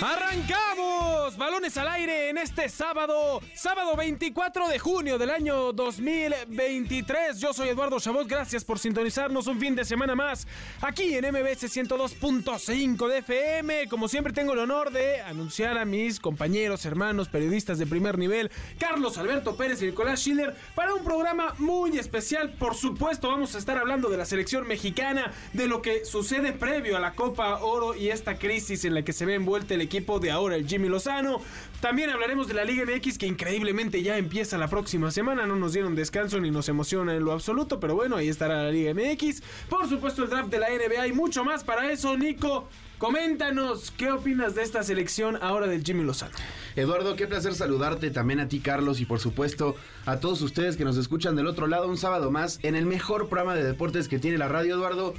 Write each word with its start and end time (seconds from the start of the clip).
Arrancamos 0.00 1.36
balones 1.36 1.76
al 1.76 1.86
aire 1.86 2.28
en 2.28 2.38
este 2.38 2.68
sábado, 2.68 3.40
sábado 3.54 3.94
24 3.96 4.68
de 4.68 4.78
junio 4.80 5.18
del 5.18 5.30
año 5.30 5.72
2023. 5.72 7.38
Yo 7.38 7.52
soy 7.52 7.68
Eduardo 7.68 8.00
Chabot, 8.00 8.26
gracias 8.26 8.64
por 8.64 8.80
sintonizarnos 8.80 9.46
un 9.46 9.60
fin 9.60 9.76
de 9.76 9.84
semana 9.84 10.16
más 10.16 10.48
aquí 10.80 11.14
en 11.14 11.26
MBS 11.26 11.64
102.5 11.64 13.08
de 13.08 13.18
FM. 13.18 13.88
Como 13.88 14.08
siempre 14.08 14.32
tengo 14.32 14.54
el 14.54 14.58
honor 14.58 14.90
de 14.90 15.20
anunciar 15.20 15.78
a 15.78 15.84
mis 15.84 16.18
compañeros, 16.18 16.84
hermanos, 16.86 17.28
periodistas 17.28 17.78
de 17.78 17.86
primer 17.86 18.18
nivel, 18.18 18.50
Carlos 18.78 19.16
Alberto 19.16 19.56
Pérez 19.56 19.80
y 19.82 19.86
Nicolás 19.86 20.20
Schiller, 20.20 20.56
para 20.74 20.92
un 20.92 21.04
programa 21.04 21.54
muy 21.58 21.98
especial. 21.98 22.54
Por 22.58 22.74
supuesto, 22.74 23.28
vamos 23.28 23.54
a 23.54 23.58
estar 23.58 23.78
hablando 23.78 24.08
de 24.08 24.16
la 24.16 24.24
selección 24.24 24.66
mexicana, 24.66 25.32
de 25.52 25.68
lo 25.68 25.82
que 25.82 26.04
sucede 26.04 26.52
previo 26.52 26.96
a 26.96 27.00
la 27.00 27.14
Copa 27.14 27.60
Oro 27.62 27.94
y 27.94 28.08
esta 28.08 28.38
crisis 28.38 28.84
en 28.84 28.94
la 28.94 29.02
que 29.02 29.12
se 29.12 29.24
ve 29.24 29.34
envuelta 29.34 29.74
el 29.74 29.83
equipo 29.84 30.18
de 30.18 30.30
ahora, 30.30 30.56
el 30.56 30.66
Jimmy 30.66 30.88
Lozano. 30.88 31.40
También 31.80 32.10
hablaremos 32.10 32.48
de 32.48 32.54
la 32.54 32.64
Liga 32.64 32.84
MX 32.84 33.18
que 33.18 33.26
increíblemente 33.26 34.02
ya 34.02 34.16
empieza 34.16 34.58
la 34.58 34.68
próxima 34.68 35.10
semana. 35.10 35.46
No 35.46 35.56
nos 35.56 35.74
dieron 35.74 35.94
descanso 35.94 36.40
ni 36.40 36.50
nos 36.50 36.68
emociona 36.68 37.14
en 37.14 37.24
lo 37.24 37.32
absoluto, 37.32 37.78
pero 37.78 37.94
bueno, 37.94 38.16
ahí 38.16 38.28
estará 38.28 38.62
la 38.62 38.70
Liga 38.70 38.94
MX. 38.94 39.42
Por 39.68 39.88
supuesto 39.88 40.24
el 40.24 40.30
draft 40.30 40.50
de 40.50 40.58
la 40.58 40.68
NBA 40.70 41.08
y 41.08 41.12
mucho 41.12 41.44
más 41.44 41.62
para 41.62 41.92
eso, 41.92 42.16
Nico. 42.16 42.68
Coméntanos, 42.98 43.90
¿qué 43.90 44.10
opinas 44.12 44.54
de 44.54 44.62
esta 44.62 44.82
selección 44.82 45.36
ahora 45.42 45.66
del 45.66 45.84
Jimmy 45.84 46.04
Lozano? 46.04 46.32
Eduardo, 46.74 47.16
qué 47.16 47.26
placer 47.26 47.54
saludarte, 47.54 48.10
también 48.10 48.40
a 48.40 48.48
ti 48.48 48.60
Carlos 48.60 49.00
y 49.00 49.04
por 49.04 49.18
supuesto 49.18 49.76
a 50.06 50.20
todos 50.20 50.40
ustedes 50.42 50.76
que 50.76 50.84
nos 50.84 50.96
escuchan 50.96 51.36
del 51.36 51.46
otro 51.46 51.66
lado 51.66 51.88
un 51.88 51.98
sábado 51.98 52.30
más 52.30 52.60
en 52.62 52.76
el 52.76 52.86
mejor 52.86 53.28
programa 53.28 53.54
de 53.54 53.64
deportes 53.64 54.08
que 54.08 54.18
tiene 54.18 54.38
la 54.38 54.48
radio, 54.48 54.76
Eduardo. 54.76 55.14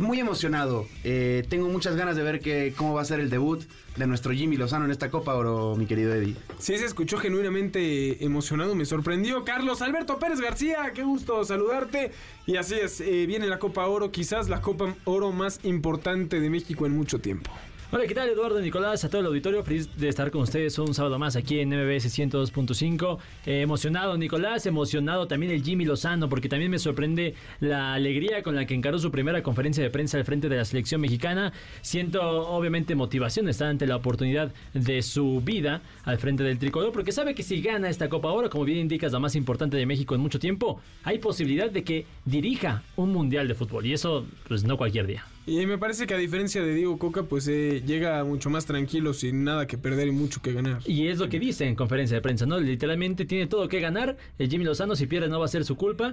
Muy 0.00 0.20
emocionado. 0.20 0.86
Eh, 1.04 1.44
tengo 1.48 1.68
muchas 1.68 1.96
ganas 1.96 2.16
de 2.16 2.22
ver 2.22 2.40
que, 2.40 2.72
cómo 2.76 2.94
va 2.94 3.02
a 3.02 3.04
ser 3.04 3.20
el 3.20 3.30
debut 3.30 3.62
de 3.96 4.06
nuestro 4.06 4.32
Jimmy 4.32 4.56
Lozano 4.56 4.84
en 4.84 4.90
esta 4.90 5.10
Copa 5.10 5.34
Oro, 5.34 5.74
mi 5.76 5.86
querido 5.86 6.14
Eddie. 6.14 6.36
Sí, 6.58 6.78
se 6.78 6.84
escuchó 6.84 7.18
genuinamente 7.18 8.24
emocionado, 8.24 8.74
me 8.74 8.84
sorprendió. 8.84 9.44
Carlos 9.44 9.82
Alberto 9.82 10.18
Pérez 10.18 10.40
García, 10.40 10.92
qué 10.94 11.02
gusto 11.02 11.44
saludarte. 11.44 12.12
Y 12.46 12.56
así 12.56 12.74
es, 12.74 13.00
eh, 13.00 13.26
viene 13.26 13.46
la 13.46 13.58
Copa 13.58 13.86
Oro, 13.86 14.10
quizás 14.10 14.48
la 14.48 14.60
Copa 14.60 14.94
Oro 15.04 15.32
más 15.32 15.60
importante 15.64 16.40
de 16.40 16.50
México 16.50 16.86
en 16.86 16.96
mucho 16.96 17.20
tiempo. 17.20 17.50
Hola, 17.90 18.06
¿qué 18.06 18.14
tal 18.14 18.28
Eduardo 18.28 18.60
Nicolás? 18.60 19.02
A 19.06 19.08
todo 19.08 19.22
el 19.22 19.28
auditorio, 19.28 19.64
feliz 19.64 19.88
de 19.96 20.08
estar 20.10 20.30
con 20.30 20.42
ustedes 20.42 20.78
un 20.78 20.92
sábado 20.92 21.18
más 21.18 21.36
aquí 21.36 21.58
en 21.58 21.70
MBS 21.70 22.18
102.5. 22.18 23.16
Eh, 23.46 23.62
emocionado 23.62 24.18
Nicolás, 24.18 24.66
emocionado 24.66 25.26
también 25.26 25.52
el 25.52 25.62
Jimmy 25.62 25.86
Lozano, 25.86 26.28
porque 26.28 26.50
también 26.50 26.70
me 26.70 26.78
sorprende 26.78 27.32
la 27.60 27.94
alegría 27.94 28.42
con 28.42 28.56
la 28.56 28.66
que 28.66 28.74
encaró 28.74 28.98
su 28.98 29.10
primera 29.10 29.42
conferencia 29.42 29.82
de 29.82 29.88
prensa 29.88 30.18
al 30.18 30.26
frente 30.26 30.50
de 30.50 30.58
la 30.58 30.66
selección 30.66 31.00
mexicana. 31.00 31.54
Siento 31.80 32.20
obviamente 32.20 32.94
motivación, 32.94 33.48
está 33.48 33.70
ante 33.70 33.86
la 33.86 33.96
oportunidad 33.96 34.52
de 34.74 35.00
su 35.00 35.40
vida 35.40 35.80
al 36.04 36.18
frente 36.18 36.42
del 36.42 36.58
tricolor, 36.58 36.92
porque 36.92 37.10
sabe 37.10 37.34
que 37.34 37.42
si 37.42 37.62
gana 37.62 37.88
esta 37.88 38.10
Copa 38.10 38.28
ahora, 38.28 38.50
como 38.50 38.66
bien 38.66 38.80
indicas, 38.80 39.12
la 39.12 39.18
más 39.18 39.34
importante 39.34 39.78
de 39.78 39.86
México 39.86 40.14
en 40.14 40.20
mucho 40.20 40.38
tiempo, 40.38 40.78
hay 41.04 41.20
posibilidad 41.20 41.70
de 41.70 41.84
que 41.84 42.04
dirija 42.26 42.82
un 42.96 43.14
mundial 43.14 43.48
de 43.48 43.54
fútbol, 43.54 43.86
y 43.86 43.94
eso 43.94 44.26
pues 44.46 44.62
no 44.62 44.76
cualquier 44.76 45.06
día. 45.06 45.24
Y 45.48 45.64
me 45.64 45.78
parece 45.78 46.06
que 46.06 46.12
a 46.12 46.18
diferencia 46.18 46.62
de 46.62 46.74
Diego 46.74 46.98
Coca, 46.98 47.22
pues 47.22 47.48
eh, 47.48 47.82
llega 47.86 48.22
mucho 48.22 48.50
más 48.50 48.66
tranquilo, 48.66 49.14
sin 49.14 49.44
nada 49.44 49.66
que 49.66 49.78
perder 49.78 50.08
y 50.08 50.10
mucho 50.10 50.42
que 50.42 50.52
ganar. 50.52 50.82
Y 50.84 51.08
es 51.08 51.18
lo 51.18 51.30
que 51.30 51.38
dice 51.38 51.64
en 51.64 51.74
conferencia 51.74 52.16
de 52.16 52.20
prensa, 52.20 52.44
¿no? 52.44 52.60
Literalmente 52.60 53.24
tiene 53.24 53.46
todo 53.46 53.66
que 53.66 53.80
ganar. 53.80 54.18
El 54.38 54.50
Jimmy 54.50 54.64
Lozano, 54.64 54.94
si 54.94 55.06
pierde, 55.06 55.30
no 55.30 55.38
va 55.38 55.46
a 55.46 55.48
ser 55.48 55.64
su 55.64 55.74
culpa. 55.74 56.12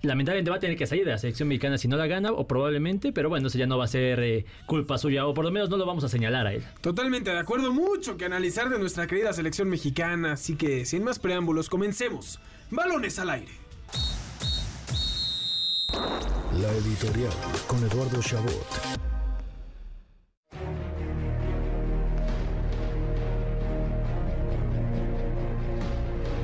Lamentablemente 0.00 0.50
va 0.50 0.56
a 0.56 0.60
tener 0.60 0.78
que 0.78 0.86
salir 0.86 1.04
de 1.04 1.10
la 1.10 1.18
selección 1.18 1.48
mexicana 1.48 1.76
si 1.76 1.86
no 1.86 1.98
la 1.98 2.06
gana, 2.06 2.32
o 2.32 2.46
probablemente, 2.46 3.12
pero 3.12 3.28
bueno, 3.28 3.48
eso 3.48 3.58
ya 3.58 3.66
no 3.66 3.76
va 3.76 3.84
a 3.84 3.88
ser 3.88 4.20
eh, 4.20 4.46
culpa 4.64 4.96
suya, 4.96 5.26
o 5.26 5.34
por 5.34 5.44
lo 5.44 5.50
menos 5.50 5.68
no 5.68 5.76
lo 5.76 5.84
vamos 5.84 6.02
a 6.04 6.08
señalar 6.08 6.46
a 6.46 6.54
él. 6.54 6.62
Totalmente 6.80 7.30
de 7.30 7.38
acuerdo, 7.38 7.74
mucho 7.74 8.16
que 8.16 8.24
analizar 8.24 8.70
de 8.70 8.78
nuestra 8.78 9.06
querida 9.06 9.34
selección 9.34 9.68
mexicana, 9.68 10.32
así 10.32 10.56
que 10.56 10.86
sin 10.86 11.04
más 11.04 11.18
preámbulos, 11.18 11.68
comencemos. 11.68 12.40
Balones 12.70 13.18
al 13.18 13.28
aire. 13.28 13.52
La 16.60 16.70
editorial 16.70 17.32
con 17.66 17.82
Eduardo 17.82 18.20
Chabot. 18.20 19.00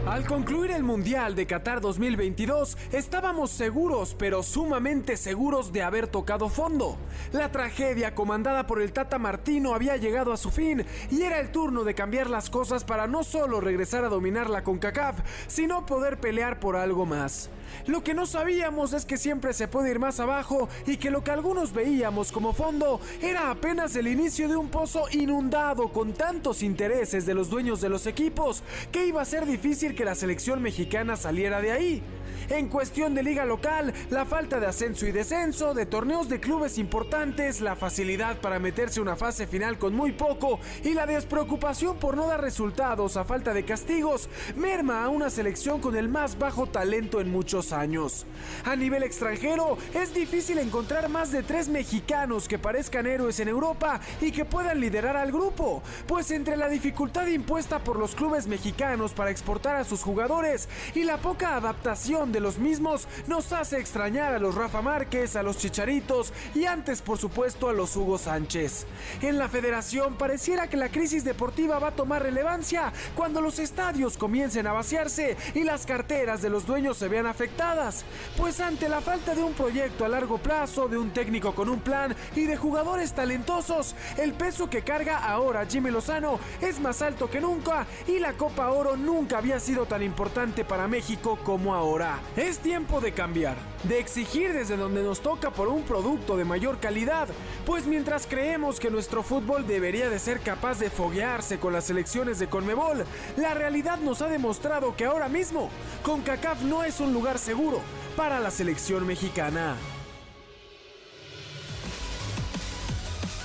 Al 0.07 0.25
concluir 0.25 0.71
el 0.71 0.83
Mundial 0.83 1.35
de 1.35 1.47
Qatar 1.47 1.83
2022, 1.83 2.79
estábamos 2.93 3.51
seguros, 3.51 4.17
pero 4.19 4.43
sumamente 4.43 5.19
seguros 5.19 5.73
de 5.73 5.83
haber 5.83 6.09
tocado 6.09 6.49
fondo. 6.49 6.97
La 7.33 7.53
tragedia 7.53 8.15
comandada 8.15 8.67
por 8.67 8.81
el 8.81 8.95
Tata 8.95 9.19
Martino 9.19 9.75
había 9.75 9.99
llegado 9.99 10.33
a 10.33 10.39
su 10.39 10.51
fin 10.51 10.87
y 11.11 11.23
era 11.23 11.39
el 11.39 11.53
turno 11.53 11.85
de 11.85 11.95
cambiar 11.95 12.31
las 12.31 12.49
cosas 12.49 12.85
para 12.85 13.07
no 13.07 13.25
solo 13.25 13.61
regresar 13.61 14.05
a 14.05 14.09
dominar 14.09 14.49
la 14.49 14.65
CONCACAF, 14.65 15.21
sino 15.47 15.85
poder 15.85 16.19
pelear 16.19 16.59
por 16.61 16.77
algo 16.77 17.05
más. 17.05 17.51
Lo 17.87 18.03
que 18.03 18.15
no 18.15 18.27
sabíamos 18.27 18.93
es 18.93 19.05
que 19.05 19.17
siempre 19.17 19.53
se 19.53 19.69
puede 19.69 19.91
ir 19.91 19.99
más 19.99 20.21
abajo 20.21 20.69
y 20.87 20.97
que 20.97 21.11
lo 21.11 21.25
que 21.25 21.31
algunos 21.31 21.73
veíamos 21.73 22.33
como 22.33 22.53
fondo 22.53 23.01
era 23.23 23.51
apenas 23.51 23.97
el 23.97 24.09
inicio 24.09 24.49
de 24.49 24.57
un 24.57 24.69
pozo 24.69 25.05
inundado 25.13 25.89
con 25.93 26.13
tantos 26.13 26.63
intereses 26.63 27.27
de 27.27 27.35
los 27.35 27.51
dueños 27.51 27.81
de 27.81 27.89
los 27.89 28.07
equipos 28.07 28.63
que 28.93 29.07
iba 29.07 29.23
a 29.23 29.25
ser 29.25 29.47
difícil 29.47 29.95
que 29.95 30.05
la 30.05 30.15
selección 30.15 30.63
mexicana 30.63 31.17
saliera 31.17 31.61
de 31.61 31.73
ahí. 31.73 32.03
En 32.51 32.69
cuestión 32.69 33.15
de 33.15 33.23
liga 33.23 33.45
local, 33.45 33.93
la 34.09 34.25
falta 34.25 34.59
de 34.59 34.67
ascenso 34.67 35.07
y 35.07 35.13
descenso, 35.13 35.75
de 35.75 35.85
torneos 35.85 36.31
de 36.31 36.41
clubes 36.41 36.79
importantes, 36.79 37.61
la 37.61 37.77
facilidad 37.77 38.41
para 38.41 38.59
meterse 38.59 39.03
una 39.03 39.17
fase 39.17 39.47
final 39.47 39.79
con 39.79 39.95
muy 39.95 40.13
poco 40.13 40.59
y 40.83 40.95
la 40.95 41.05
despreocupación 41.05 41.99
por 41.99 42.17
no 42.17 42.27
dar 42.27 42.41
resultados 42.41 43.19
a 43.19 43.25
falta 43.25 43.53
de 43.53 43.67
castigos, 43.67 44.31
merma 44.57 45.05
a 45.05 45.11
una 45.11 45.29
selección 45.29 45.83
con 45.83 45.95
el 45.95 46.09
más 46.09 46.39
bajo 46.39 46.67
talento 46.67 47.21
en 47.21 47.31
muchos 47.31 47.71
años. 47.73 48.25
A 48.65 48.75
nivel 48.77 49.03
extranjero, 49.03 49.77
es 49.93 50.15
difícil 50.15 50.59
encontrar 50.59 51.11
más 51.11 51.31
de 51.31 51.43
tres 51.43 51.69
mexicanos 51.69 52.49
que 52.49 52.59
parezcan 52.59 53.07
héroes 53.07 53.41
en 53.41 53.49
Europa 53.49 54.01
y 54.23 54.33
que 54.33 54.47
puedan 54.47 54.81
liderar 54.81 55.19
al 55.19 55.33
grupo, 55.33 55.83
pues 56.07 56.31
entre 56.31 56.57
la 56.57 56.71
dificultad 56.71 57.27
impuesta 57.27 57.81
por 57.81 57.99
los 57.99 58.15
clubes 58.15 58.47
mexicanos 58.47 59.13
para 59.13 59.31
exportar 59.31 59.77
a 59.77 59.85
sus 59.85 60.03
jugadores 60.03 60.67
y 60.95 61.05
la 61.05 61.19
poca 61.19 61.55
adaptación 61.55 62.33
de 62.33 62.38
los 62.41 62.59
mismos 62.59 63.09
nos 63.27 63.53
hace 63.53 63.79
extrañar 63.79 64.35
a 64.35 64.39
los 64.39 64.55
Rafa 64.55 64.83
Márquez, 64.83 65.37
a 65.37 65.43
los 65.43 65.59
Chicharitos 65.59 66.33
y 66.55 66.65
antes 66.65 67.03
por 67.03 67.19
supuesto 67.19 67.69
a 67.69 67.73
los 67.73 67.97
Hugo 67.97 68.19
Sánchez. 68.19 68.87
En 69.23 69.39
la 69.39 69.49
federación 69.49 70.17
pareciera 70.17 70.69
que 70.69 70.77
la 70.77 70.89
crisis 70.89 71.25
deportiva 71.25 71.79
va 71.79 71.89
a 71.89 71.97
tomar 71.97 72.23
relevancia 72.23 72.93
cuando 73.15 73.41
los 73.41 73.59
estadios 73.59 74.17
comiencen 74.17 74.67
a 74.67 74.73
vaciarse 74.73 75.37
y 75.55 75.65
las 75.65 75.87
carteras 75.87 76.43
de 76.43 76.51
los 76.51 76.67
dueños 76.67 76.97
se 76.97 77.09
vean 77.09 77.27
afectadas, 77.27 78.05
pues 78.37 78.61
ante 78.61 78.89
la 78.89 79.01
falta 79.01 79.35
de 79.35 79.43
un 79.43 79.55
proyecto 79.55 80.05
a 80.05 80.09
largo 80.09 80.39
plazo, 80.39 80.89
de 80.89 80.99
un 80.99 81.11
técnico 81.11 81.55
con 81.55 81.69
un 81.69 81.81
plan 81.81 82.15
y 82.35 82.45
de 82.45 82.57
jugadores 82.57 83.13
talentosos, 83.13 83.95
el 84.17 84.35
peso 84.35 84.69
que 84.71 84.83
carga 84.83 85.19
ahora 85.19 85.67
Jimmy 85.67 85.91
Lozano 85.91 86.39
es 86.61 86.81
más 86.81 87.03
alto 87.03 87.31
que 87.31 87.41
nunca 87.41 87.87
y 88.07 88.19
la 88.19 88.35
Copa 88.35 88.71
Oro 88.71 88.97
nunca 88.97 89.39
había 89.39 89.61
sido 89.61 89.87
tan 89.87 90.03
importante 90.03 90.65
para 90.65 90.89
México 90.89 91.39
como 91.45 91.75
ahora. 91.75 92.19
Es 92.37 92.59
tiempo 92.59 93.01
de 93.01 93.13
cambiar, 93.13 93.57
de 93.85 93.99
exigir 93.99 94.53
desde 94.53 94.77
donde 94.77 95.03
nos 95.03 95.21
toca 95.21 95.51
por 95.51 95.69
un 95.69 95.83
producto 95.83 96.37
de 96.37 96.45
mayor 96.45 96.79
calidad, 96.79 97.29
pues 97.67 97.87
mientras 97.87 98.27
creemos 98.27 98.79
que 98.79 98.91
nuestro 98.91 99.23
fútbol 99.23 99.67
debería 99.67 100.09
de 100.09 100.19
ser 100.19 100.41
capaz 100.41 100.79
de 100.79 100.91
foguearse 100.91 101.59
con 101.59 101.73
las 101.73 101.85
selecciones 101.85 102.39
de 102.39 102.49
Conmebol, 102.49 103.05
la 103.37 103.55
realidad 103.55 103.99
nos 103.99 104.23
ha 104.23 104.29
demostrado 104.29 104.95
que 104.95 105.07
ahora 105.07 105.29
mismo 105.29 105.71
CONCACAF 106.03 106.63
no 106.63 106.85
es 106.85 107.01
un 107.01 107.13
lugar 107.13 107.39
seguro 107.39 107.81
para 108.17 108.39
la 108.39 108.51
selección 108.51 109.07
mexicana. 109.07 109.77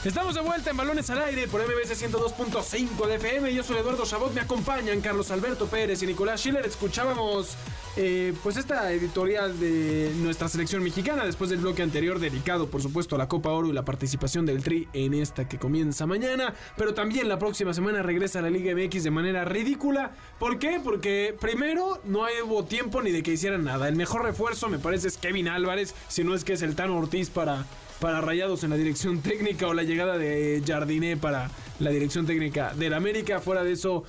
Estamos 0.06 0.36
de 0.36 0.42
vuelta 0.42 0.70
en 0.70 0.76
Balones 0.76 1.10
al 1.12 1.22
Aire 1.22 1.48
por 1.48 1.62
MBC 1.62 1.96
102.5 1.96 3.08
de 3.08 3.16
FM. 3.16 3.54
Yo 3.54 3.64
soy 3.64 3.78
Eduardo 3.78 4.06
Chabot, 4.06 4.34
me 4.34 4.42
acompañan 4.42 5.00
Carlos 5.00 5.32
Alberto 5.32 5.68
Pérez 5.68 6.04
y 6.04 6.08
Nicolás 6.08 6.42
Schiller. 6.42 6.66
Escuchábamos 6.66 7.56
eh, 7.96 8.34
pues 8.44 8.58
esta 8.58 8.92
editorial 8.92 9.58
de 9.62 10.12
nuestra 10.18 10.50
selección 10.50 10.84
mexicana 10.84 11.24
después 11.24 11.50
del 11.50 11.60
bloque 11.60 11.84
anterior 11.84 12.20
dedicado 12.20 12.68
por 12.68 12.82
supuesto 12.82 13.16
a 13.16 13.18
la 13.18 13.30
Copa 13.30 13.52
Oro 13.52 13.70
y 13.70 13.72
la 13.72 13.86
participación 13.86 14.46
del 14.46 14.62
Tri 14.62 14.90
en 14.92 15.14
esta 15.14 15.48
que 15.48 15.58
comienza 15.58 16.06
mañana. 16.06 16.54
Pero 16.76 16.94
también 16.94 17.30
la 17.30 17.40
próxima 17.40 17.74
semana 17.74 18.04
regresa 18.04 18.40
a 18.40 18.42
la 18.42 18.50
Liga 18.50 18.76
MX 18.76 19.06
de 19.06 19.12
manera 19.12 19.46
ridícula. 19.46 20.12
¿Por 20.38 20.60
qué? 20.60 20.82
Porque 20.84 21.34
primero 21.40 22.02
no 22.04 22.26
hubo 22.44 22.66
tiempo 22.66 23.02
ni 23.02 23.12
de 23.12 23.24
que 23.24 23.32
hicieran 23.32 23.64
nada. 23.64 23.88
El 23.88 23.96
mejor 23.96 24.24
refuerzo 24.24 24.68
me 24.68 24.80
parece 24.80 25.08
es 25.08 25.18
Kevin 25.18 25.48
Álvarez, 25.48 25.96
si 26.10 26.26
no 26.26 26.36
es 26.36 26.44
que 26.44 26.52
es 26.52 26.62
el 26.62 26.76
Tano 26.76 26.98
Ortiz 26.98 27.30
para 27.30 27.66
para 28.04 28.20
Rayados 28.20 28.66
en 28.66 28.72
la 28.72 28.76
dirección 28.76 29.22
técnica 29.22 29.66
o 29.66 29.74
la 29.74 29.84
llegada 29.84 30.18
de 30.18 30.62
Jardiné 30.68 31.16
para 31.16 31.50
la 31.80 31.90
dirección 31.90 32.26
técnica 32.26 32.74
del 32.74 32.94
América. 32.94 33.40
Fuera 33.40 33.64
de 33.64 33.72
eso, 33.72 34.04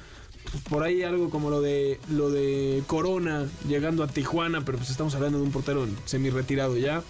pues, 0.50 0.64
por 0.64 0.82
ahí 0.82 1.04
algo 1.04 1.30
como 1.30 1.48
lo 1.48 1.60
de 1.60 2.00
lo 2.10 2.28
de 2.28 2.82
Corona 2.88 3.46
llegando 3.68 4.02
a 4.02 4.08
Tijuana, 4.08 4.64
pero 4.64 4.78
pues 4.78 4.90
estamos 4.90 5.14
hablando 5.14 5.38
de 5.38 5.44
un 5.44 5.52
portero 5.52 5.86
semi 6.06 6.28
retirado 6.28 6.76
ya. 6.76 7.04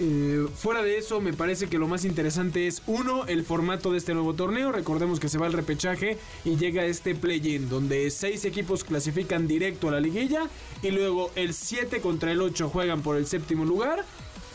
Eh, 0.00 0.46
fuera 0.54 0.82
de 0.82 0.96
eso, 0.96 1.20
me 1.20 1.32
parece 1.32 1.66
que 1.66 1.76
lo 1.76 1.88
más 1.88 2.04
interesante 2.04 2.68
es, 2.68 2.82
uno, 2.86 3.26
el 3.26 3.44
formato 3.44 3.90
de 3.90 3.98
este 3.98 4.14
nuevo 4.14 4.32
torneo. 4.34 4.70
Recordemos 4.70 5.18
que 5.18 5.28
se 5.28 5.38
va 5.38 5.46
al 5.46 5.52
repechaje 5.52 6.18
y 6.44 6.54
llega 6.54 6.84
este 6.84 7.16
play-in, 7.16 7.68
donde 7.68 8.08
seis 8.10 8.44
equipos 8.44 8.84
clasifican 8.84 9.48
directo 9.48 9.88
a 9.88 9.90
la 9.90 9.98
liguilla 9.98 10.48
y 10.84 10.92
luego 10.92 11.32
el 11.34 11.52
7 11.52 12.00
contra 12.00 12.30
el 12.30 12.40
8 12.40 12.68
juegan 12.68 13.02
por 13.02 13.16
el 13.16 13.26
séptimo 13.26 13.64
lugar. 13.64 14.04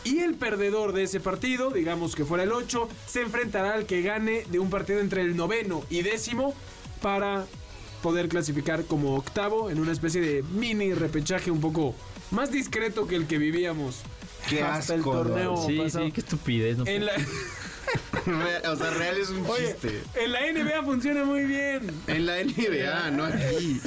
Y 0.04 0.18
el 0.20 0.34
perdedor 0.34 0.92
de 0.92 1.04
ese 1.04 1.18
partido, 1.20 1.70
digamos 1.70 2.14
que 2.14 2.24
fuera 2.24 2.44
el 2.44 2.52
8, 2.52 2.88
se 3.06 3.22
enfrentará 3.22 3.72
al 3.74 3.86
que 3.86 4.02
gane 4.02 4.44
de 4.50 4.58
un 4.58 4.68
partido 4.70 5.00
entre 5.00 5.22
el 5.22 5.36
noveno 5.36 5.82
y 5.90 6.02
décimo 6.02 6.54
para 7.00 7.46
poder 8.02 8.28
clasificar 8.28 8.84
como 8.84 9.16
octavo 9.16 9.70
en 9.70 9.80
una 9.80 9.92
especie 9.92 10.20
de 10.20 10.42
mini 10.42 10.92
repechaje 10.92 11.50
un 11.50 11.60
poco 11.62 11.94
más 12.30 12.52
discreto 12.52 13.06
que 13.06 13.16
el 13.16 13.26
que 13.26 13.38
vivíamos 13.38 14.02
Qué 14.48 14.62
hasta 14.62 14.92
el 14.94 15.00
asco, 15.00 15.12
torneo 15.12 15.56
Sí, 15.66 15.78
pasado. 15.78 16.04
sí, 16.04 16.12
qué 16.12 16.20
estupidez. 16.20 16.76
no 16.76 16.86
En 16.86 17.06
la, 17.06 17.12
o 18.70 18.76
sea, 18.76 18.90
real 18.90 19.16
es 19.16 19.30
un 19.30 19.46
oye, 19.46 19.68
chiste. 19.72 20.02
en 20.16 20.32
la 20.32 20.40
NBA 20.52 20.82
funciona 20.84 21.24
muy 21.24 21.44
bien. 21.44 21.90
En 22.06 22.26
la 22.26 22.42
NBA, 22.44 23.10
no 23.12 23.24
aquí. 23.24 23.80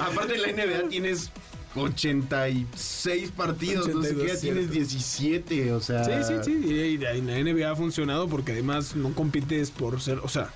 Aparte 0.00 0.34
en 0.36 0.42
la 0.42 0.48
NBA 0.52 0.88
tienes 0.88 1.30
86 1.76 3.30
partidos, 3.32 3.88
no 3.88 4.02
sé 4.02 4.10
82, 4.10 4.32
qué, 4.32 4.38
tienes 4.38 4.70
cierto. 4.70 4.72
17, 4.72 5.72
o 5.72 5.80
sea... 5.80 6.04
Sí, 6.04 6.12
sí, 6.24 6.34
sí. 6.44 6.74
Y, 6.74 6.98
la 6.98 7.14
NBA 7.14 7.70
ha 7.70 7.76
funcionado 7.76 8.28
porque 8.28 8.52
además 8.52 8.96
no 8.96 9.14
compites 9.14 9.70
por 9.70 10.00
ser. 10.00 10.18
O 10.18 10.28
sea, 10.28 10.50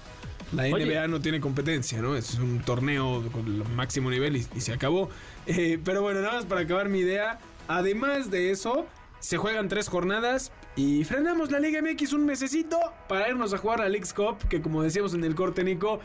la 0.53 0.65
Oye. 0.65 0.87
NBA 0.87 1.09
no 1.09 1.21
tiene 1.21 1.41
competencia, 1.41 2.01
¿no? 2.03 2.17
Es 2.17 2.35
un 2.35 2.61
torneo 2.61 3.23
con 3.33 3.47
el 3.47 3.65
máximo 3.75 4.11
nivel 4.11 4.37
y, 4.37 4.47
y 4.55 4.61
se 4.61 4.73
acabó. 4.73 5.11
Eh, 5.47 5.79
pero 5.85 6.03
bueno, 6.03 6.21
nada 6.21 6.35
más 6.35 6.47
para 6.47 6.63
acabar 6.63 6.89
mi 6.89 7.01
idea. 7.01 7.39
Además 7.69 8.31
de 8.31 8.51
eso, 8.51 8.87
se 9.21 9.39
juegan 9.39 9.69
tres 9.69 9.89
jornadas 9.89 10.53
y 10.75 11.05
frenamos 11.05 11.51
la 11.51 11.61
Liga 11.61 11.81
MX 11.81 12.13
un 12.13 12.27
mesecito 12.27 12.79
para 13.09 13.29
irnos 13.29 13.53
a 13.55 13.59
jugar 13.59 13.81
a 13.81 13.85
la 13.85 13.91
Leagues 13.91 14.13
Cup, 14.13 14.37
que 14.49 14.61
como 14.61 14.83
decíamos 14.83 15.15
en 15.15 15.25
el 15.25 15.35
corte, 15.35 15.65
Nico. 15.65 16.01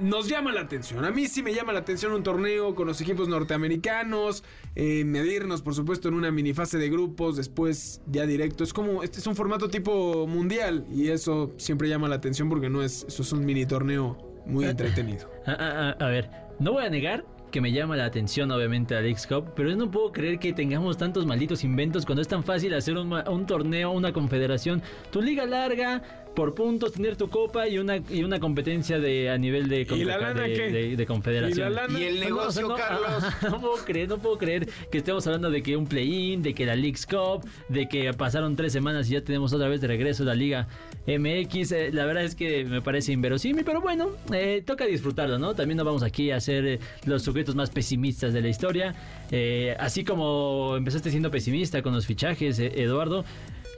Nos 0.00 0.28
llama 0.28 0.52
la 0.52 0.62
atención. 0.62 1.04
A 1.04 1.10
mí 1.10 1.26
sí 1.26 1.42
me 1.42 1.52
llama 1.54 1.72
la 1.72 1.80
atención 1.80 2.12
un 2.12 2.22
torneo 2.22 2.74
con 2.74 2.86
los 2.86 3.00
equipos 3.00 3.28
norteamericanos. 3.28 4.44
eh, 4.76 5.04
medirnos, 5.04 5.62
por 5.62 5.74
supuesto, 5.74 6.08
en 6.08 6.14
una 6.14 6.30
mini 6.30 6.52
fase 6.54 6.78
de 6.78 6.88
grupos. 6.88 7.36
Después 7.36 8.00
ya 8.06 8.24
directo. 8.26 8.64
Es 8.64 8.72
como. 8.72 9.02
Este 9.02 9.18
es 9.18 9.26
un 9.26 9.36
formato 9.36 9.68
tipo 9.68 10.26
mundial. 10.26 10.86
Y 10.92 11.08
eso 11.08 11.52
siempre 11.56 11.88
llama 11.88 12.08
la 12.08 12.16
atención 12.16 12.48
porque 12.48 12.70
no 12.70 12.82
es. 12.82 13.04
Eso 13.08 13.22
es 13.22 13.32
un 13.32 13.44
mini 13.44 13.66
torneo 13.66 14.16
muy 14.46 14.64
entretenido. 14.64 15.30
A, 15.46 15.52
a- 15.52 15.88
a- 15.90 15.92
a 15.92 16.06
ver, 16.08 16.30
no 16.58 16.72
voy 16.72 16.84
a 16.84 16.90
negar 16.90 17.24
que 17.50 17.60
me 17.60 17.72
llama 17.72 17.96
la 17.96 18.04
atención 18.04 18.48
obviamente 18.52 18.94
la 18.94 19.00
Leagues 19.00 19.26
Cup, 19.26 19.54
pero 19.56 19.70
yo 19.70 19.76
no 19.76 19.90
puedo 19.90 20.12
creer 20.12 20.38
que 20.38 20.52
tengamos 20.52 20.96
tantos 20.96 21.26
malditos 21.26 21.64
inventos 21.64 22.06
cuando 22.06 22.22
es 22.22 22.28
tan 22.28 22.44
fácil 22.44 22.72
hacer 22.74 22.96
un 22.96 23.44
torneo, 23.46 23.90
una 23.90 24.12
confederación, 24.12 24.80
tu 25.10 25.20
liga 25.20 25.44
larga, 25.46 26.29
por 26.34 26.54
puntos, 26.54 26.92
tener 26.92 27.16
tu 27.16 27.28
copa 27.28 27.66
y 27.68 27.78
una, 27.78 27.96
y 28.08 28.22
una 28.22 28.38
competencia 28.40 28.98
de 28.98 29.30
a 29.30 29.36
nivel 29.38 29.68
de, 29.68 29.86
¿Y 29.90 30.04
la 30.04 30.16
lana 30.18 30.42
de, 30.42 30.52
qué? 30.54 30.70
de- 30.70 30.96
de 30.96 31.06
confederación. 31.06 31.58
¿Y 31.72 31.74
la 31.74 31.82
lana? 31.86 31.98
Y 32.00 32.04
el 32.04 32.20
No, 32.20 32.28
no, 32.28 32.36
o 32.46 32.50
sea, 32.52 32.62
negocio, 32.62 32.68
no, 32.68 32.74
Carlos. 32.76 33.24
no 33.50 33.60
puedo 33.60 33.84
creer, 33.84 34.08
no 34.08 34.18
puedo 34.18 34.38
creer 34.38 34.68
que 34.90 34.98
estemos 34.98 35.26
hablando 35.26 35.50
de 35.50 35.62
que 35.62 35.76
un 35.76 35.86
play-in, 35.86 36.42
de 36.42 36.54
que 36.54 36.64
la 36.66 36.76
Leagues 36.76 37.06
Cup, 37.06 37.46
de 37.68 37.88
que 37.88 38.12
pasaron 38.14 38.56
tres 38.56 38.72
semanas 38.72 39.08
y 39.10 39.14
ya 39.14 39.20
tenemos 39.22 39.52
otra 39.52 39.68
vez 39.68 39.80
de 39.80 39.88
regreso 39.88 40.24
la 40.24 40.34
Liga 40.34 40.68
MX. 41.06 41.72
Eh, 41.72 41.90
la 41.92 42.04
verdad 42.06 42.24
es 42.24 42.34
que 42.34 42.64
me 42.64 42.80
parece 42.82 43.12
inverosímil, 43.12 43.64
pero 43.64 43.80
bueno, 43.80 44.10
eh, 44.32 44.62
toca 44.64 44.86
disfrutarlo, 44.86 45.38
¿no? 45.38 45.54
También 45.54 45.76
no 45.78 45.84
vamos 45.84 46.02
aquí 46.02 46.30
a 46.30 46.40
ser 46.40 46.64
eh, 46.66 46.78
los 47.04 47.22
sujetos 47.22 47.54
más 47.54 47.70
pesimistas 47.70 48.32
de 48.32 48.40
la 48.40 48.48
historia. 48.48 48.94
Eh, 49.30 49.74
así 49.78 50.04
como 50.04 50.74
empezaste 50.76 51.10
siendo 51.10 51.30
pesimista 51.30 51.82
con 51.82 51.92
los 51.94 52.06
fichajes, 52.06 52.58
eh, 52.58 52.72
Eduardo. 52.76 53.24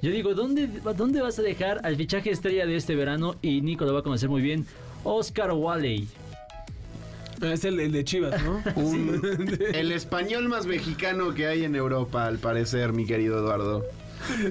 Yo 0.03 0.11
digo, 0.11 0.35
¿dónde, 0.35 0.67
¿dónde 0.97 1.21
vas 1.23 1.39
a 1.39 1.43
dejar 1.43 1.81
al 1.85 1.97
fichaje 1.97 2.31
estrella 2.31 2.67
de 2.67 2.77
este 2.77 2.97
verano? 2.97 3.37
Y 3.41 3.61
Nico 3.61 3.85
lo 3.85 3.95
va 3.95 4.01
a 4.01 4.03
conocer 4.03 4.29
muy 4.29 4.43
bien. 4.43 4.67
Oscar 5.05 5.53
Wally. 5.53 6.09
Es 7.41 7.65
el, 7.65 7.79
el 7.81 7.93
de 7.93 8.05
Chivas, 8.05 8.43
¿no? 8.43 8.63
Un- 8.77 9.59
el 9.75 9.93
español 9.93 10.49
más 10.49 10.67
mexicano 10.67 11.35
que 11.35 11.47
hay 11.47 11.65
en 11.65 11.75
Europa, 11.77 12.27
al 12.27 12.39
parecer, 12.39 12.93
mi 12.93 13.07
querido 13.07 13.39
Eduardo. 13.39 13.85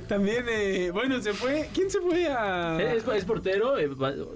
También, 0.07 0.45
eh, 0.49 0.91
bueno, 0.91 1.21
se 1.21 1.33
fue. 1.33 1.69
¿Quién 1.73 1.89
se 1.89 1.99
fue 2.01 2.27
a.? 2.27 2.77
Es, 2.81 3.05
es 3.07 3.23
portero, 3.25 3.77
eh, 3.77 3.89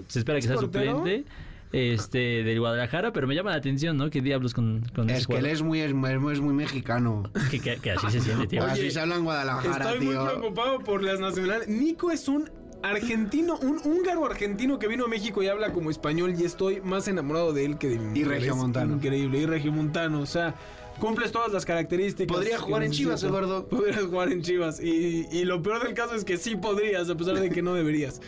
se 0.08 0.20
espera 0.20 0.36
que 0.38 0.40
¿Es 0.40 0.46
sea 0.46 0.54
portero? 0.56 0.96
suplente 0.98 1.28
este, 1.76 2.42
del 2.42 2.58
Guadalajara, 2.60 3.12
pero 3.12 3.26
me 3.26 3.34
llama 3.34 3.50
la 3.50 3.56
atención, 3.56 3.96
¿no? 3.96 4.10
¿Qué 4.10 4.20
diablos 4.20 4.54
con, 4.54 4.84
con 4.94 5.10
ese 5.10 5.20
Es 5.20 5.26
que 5.26 5.36
él 5.38 5.46
es 5.46 5.62
muy, 5.62 5.80
es 5.80 5.92
muy, 5.94 6.32
es 6.32 6.40
muy 6.40 6.54
mexicano. 6.54 7.30
que, 7.50 7.60
que- 7.60 7.76
que 7.76 7.90
así 7.92 8.10
se 8.10 8.20
siente, 8.20 8.46
tío. 8.46 8.62
Oye, 8.62 8.72
Así 8.72 8.90
se 8.90 9.00
habla 9.00 9.16
en 9.16 9.24
Guadalajara, 9.24 9.90
Estoy 9.92 10.06
muy 10.06 10.14
preocupado 10.14 10.78
por 10.80 11.02
las 11.02 11.20
nacionales. 11.20 11.68
Nico 11.68 12.10
es 12.10 12.28
un 12.28 12.50
argentino, 12.82 13.56
un 13.58 13.80
húngaro 13.84 14.24
argentino 14.26 14.78
que 14.78 14.86
vino 14.88 15.06
a 15.06 15.08
México 15.08 15.42
y 15.42 15.48
habla 15.48 15.72
como 15.72 15.90
español 15.90 16.34
y 16.38 16.44
estoy 16.44 16.80
más 16.82 17.08
enamorado 17.08 17.52
de 17.52 17.64
él 17.64 17.78
que 17.78 17.88
de 17.88 17.98
mi 17.98 18.20
Y 18.20 18.24
regiomontano. 18.24 18.94
Increíble, 18.96 19.38
y 19.40 19.46
regiomontano, 19.46 20.20
o 20.20 20.26
sea, 20.26 20.54
cumples 21.00 21.32
todas 21.32 21.52
las 21.52 21.64
características. 21.64 22.34
Podría 22.36 22.58
jugar 22.58 22.82
en 22.84 22.92
Chivas. 22.92 23.22
Eduardo. 23.22 23.66
Podrías 23.68 24.02
jugar 24.04 24.30
en 24.30 24.42
Chivas 24.42 24.80
y, 24.80 25.26
y 25.32 25.44
lo 25.44 25.62
peor 25.62 25.82
del 25.82 25.94
caso 25.94 26.14
es 26.14 26.24
que 26.24 26.36
sí 26.36 26.54
podrías, 26.56 27.08
a 27.10 27.16
pesar 27.16 27.40
de 27.40 27.50
que 27.50 27.60
no 27.62 27.74
deberías. 27.74 28.20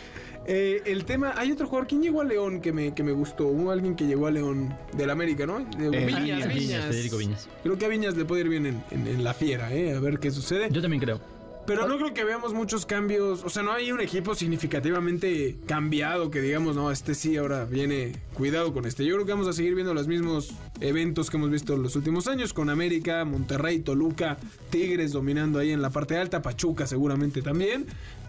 Eh, 0.47 0.83
el 0.87 1.05
tema, 1.05 1.35
hay 1.37 1.53
otro 1.53 1.67
jugador, 1.67 1.87
¿quién 1.89 2.03
llegó 2.03 2.23
a 2.23 2.25
León 2.25 2.61
que 2.63 2.73
me, 2.73 2.95
que 2.95 3.03
me 3.03 3.13
gustó? 3.13 3.47
Hubo 3.49 3.71
alguien 3.71 3.95
que 3.97 4.07
llegó 4.07 4.27
a 4.27 4.31
León 4.31 4.75
del 4.97 5.11
América, 5.11 5.47
¿no? 5.47 5.59
De- 5.59 5.89
Eh, 5.89 6.07
Viñas, 6.07 6.25
Viñas, 6.25 6.55
Viñas. 6.55 6.85
Federico 6.87 7.17
Viñas. 7.19 7.49
Creo 7.63 7.77
que 7.77 7.85
a 7.85 7.89
Viñas 7.89 8.17
le 8.17 8.25
puede 8.25 8.43
ir 8.43 8.49
bien 8.49 8.65
en, 8.67 8.83
en- 8.91 9.07
en 9.07 9.25
la 9.25 9.35
fiera, 9.35 9.75
¿eh? 9.75 9.95
A 9.95 10.01
ver 10.01 10.19
qué 10.19 10.31
sucede. 10.31 10.69
Yo 10.71 10.81
también 10.81 11.03
creo. 11.03 11.21
Pero 11.67 11.87
no 11.87 11.99
creo 11.99 12.15
que 12.15 12.25
veamos 12.25 12.55
muchos 12.55 12.87
cambios. 12.87 13.45
O 13.45 13.51
sea, 13.51 13.63
no 13.63 13.73
hay 13.73 13.93
un 13.93 14.01
equipo 14.01 14.35
significativamente 14.35 15.57
cambiado 15.67 16.31
que 16.31 16.41
digamos, 16.41 16.75
no, 16.75 16.91
este 16.91 17.15
sí 17.15 17.37
ahora 17.37 17.67
viene. 17.67 18.13
Cuidado 18.33 18.73
con 18.73 18.87
este. 18.87 19.05
Yo 19.05 19.15
creo 19.17 19.27
que 19.27 19.33
vamos 19.33 19.49
a 19.49 19.53
seguir 19.53 19.75
viendo 19.75 19.93
los 19.93 20.07
mismos 20.09 20.55
eventos 20.81 21.29
que 21.29 21.37
hemos 21.37 21.51
visto 21.51 21.75
en 21.75 21.83
los 21.83 21.95
últimos 21.95 22.27
años 22.27 22.55
con 22.55 22.71
América, 22.71 23.23
Monterrey, 23.27 23.81
Toluca, 23.81 24.39
Tigres 24.71 25.13
dominando 25.13 25.59
ahí 25.59 25.71
en 25.73 25.83
la 25.83 25.91
parte 25.91 26.17
alta, 26.17 26.41
Pachuca 26.41 26.87
seguramente 26.87 27.43
también. 27.43 27.85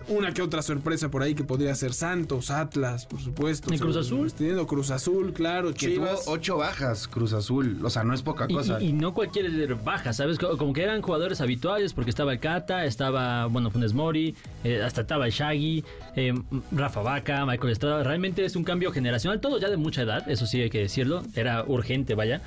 Una 0.09 0.33
que 0.33 0.41
otra 0.41 0.61
sorpresa 0.61 1.09
por 1.09 1.21
ahí 1.21 1.35
que 1.35 1.43
podría 1.43 1.73
ser 1.75 1.93
Santos, 1.93 2.49
Atlas, 2.49 3.05
por 3.05 3.21
supuesto. 3.21 3.73
¿Y 3.73 3.77
Cruz 3.77 3.95
Azul? 3.95 4.31
Teniendo 4.33 4.65
Cruz 4.65 4.89
Azul, 4.91 5.33
claro, 5.33 5.73
Que 5.73 5.89
tuvo 5.89 6.07
ocho 6.27 6.57
bajas, 6.57 7.07
Cruz 7.07 7.33
Azul. 7.33 7.77
O 7.83 7.89
sea, 7.89 8.03
no 8.03 8.13
es 8.13 8.21
poca 8.23 8.45
Y, 8.49 8.53
cosa. 8.53 8.81
y- 8.81 8.87
y 8.87 8.93
no 8.93 9.13
cualquier 9.13 9.75
baja, 9.75 10.11
¿sabes? 10.13 10.39
Co- 10.39 10.57
Como 10.57 10.73
que 10.73 10.81
eran 10.83 11.01
jugadores 11.01 11.41
habituales 11.41 11.93
porque 11.93 12.09
estaba 12.09 12.33
el 12.33 12.39
Cata, 12.39 12.85
estaba, 12.85 13.45
bueno, 13.45 13.69
Funes 13.69 13.93
Mori, 13.93 14.35
eh, 14.63 14.81
hasta 14.81 15.01
estaba 15.01 15.27
el 15.27 15.31
Shaggy, 15.31 15.83
eh, 16.15 16.33
Rafa 16.71 17.01
Vaca, 17.01 17.45
Michael 17.45 17.71
Estrada. 17.71 18.03
Realmente 18.03 18.43
es 18.45 18.55
un 18.55 18.63
cambio 18.63 18.91
generacional, 18.91 19.39
todo 19.39 19.59
ya 19.59 19.69
de 19.69 19.77
mucha 19.77 20.01
edad, 20.01 20.27
eso 20.29 20.45
sí 20.47 20.59
hay 20.61 20.69
que 20.71 20.79
decirlo, 20.79 21.21
era 21.35 21.63
urgente, 21.67 22.15
vaya. 22.15 22.41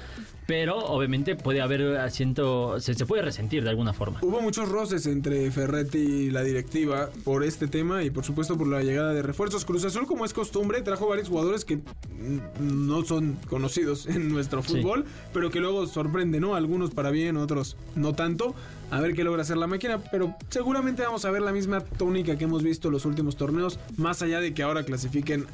Pero 0.47 0.77
obviamente 0.79 1.37
puede 1.37 1.61
haber 1.61 1.97
asiento, 1.99 2.81
se, 2.81 2.95
se 2.95 3.07
puede 3.07 3.23
resentir 3.23 3.63
de 3.63 3.71
alguna 3.71 3.93
forma. 3.93 4.19
Hubo 4.23 4.41
muchos 4.41 4.69
roces 4.69 5.07
entre 5.07 5.51
Ferretti 5.51 5.99
y 5.99 6.31
la 6.31 6.43
directiva 6.43 7.11
por 7.25 7.45
este 7.45 7.69
tema 7.69 8.03
y 8.03 8.11
por 8.11 8.25
supuesto 8.25 8.59
por 8.59 8.67
la 8.67 8.83
llegada 8.83 9.13
de 9.13 9.23
refuerzos. 9.23 9.65
Cruz 9.65 9.85
Azul, 9.85 10.07
como 10.07 10.25
es 10.25 10.33
costumbre, 10.33 10.83
trajo 10.83 11.07
varios 11.09 11.29
jugadores 11.29 11.65
que 11.65 11.77
mm, 11.77 12.41
no 12.87 13.05
son 13.05 13.39
conocidos 13.49 14.07
en 14.09 14.29
nuestro 14.31 14.63
Sí. 14.63 14.77
fútbol, 14.81 15.05
pero 15.33 15.51
que 15.51 15.61
luego 15.61 15.87
sorprende, 15.87 16.41
¿no? 16.41 16.55
Algunos 16.57 16.91
para 16.91 17.11
bien, 17.11 17.37
otros 17.37 17.77
no 17.95 18.15
tanto. 18.15 18.55
A 18.91 19.01
ver 19.01 19.15
qué 19.15 19.25
logra 19.25 19.43
hacer 19.43 19.57
la 19.57 19.67
máquina, 19.67 20.03
pero 20.11 20.35
seguramente 20.51 21.03
vamos 21.03 21.25
a 21.25 21.31
ver 21.31 21.41
la 21.41 21.53
misma 21.53 21.81
tónica 21.83 22.37
que 22.37 22.45
hemos 22.45 22.63
visto 22.63 22.89
en 22.89 22.93
los 22.93 23.07
últimos 23.07 23.37
torneos, 23.37 23.79
más 23.97 24.21
allá 24.23 24.41
de 24.41 24.53
que 24.53 24.63
ahora 24.63 24.85
clasifiquen 24.85 25.47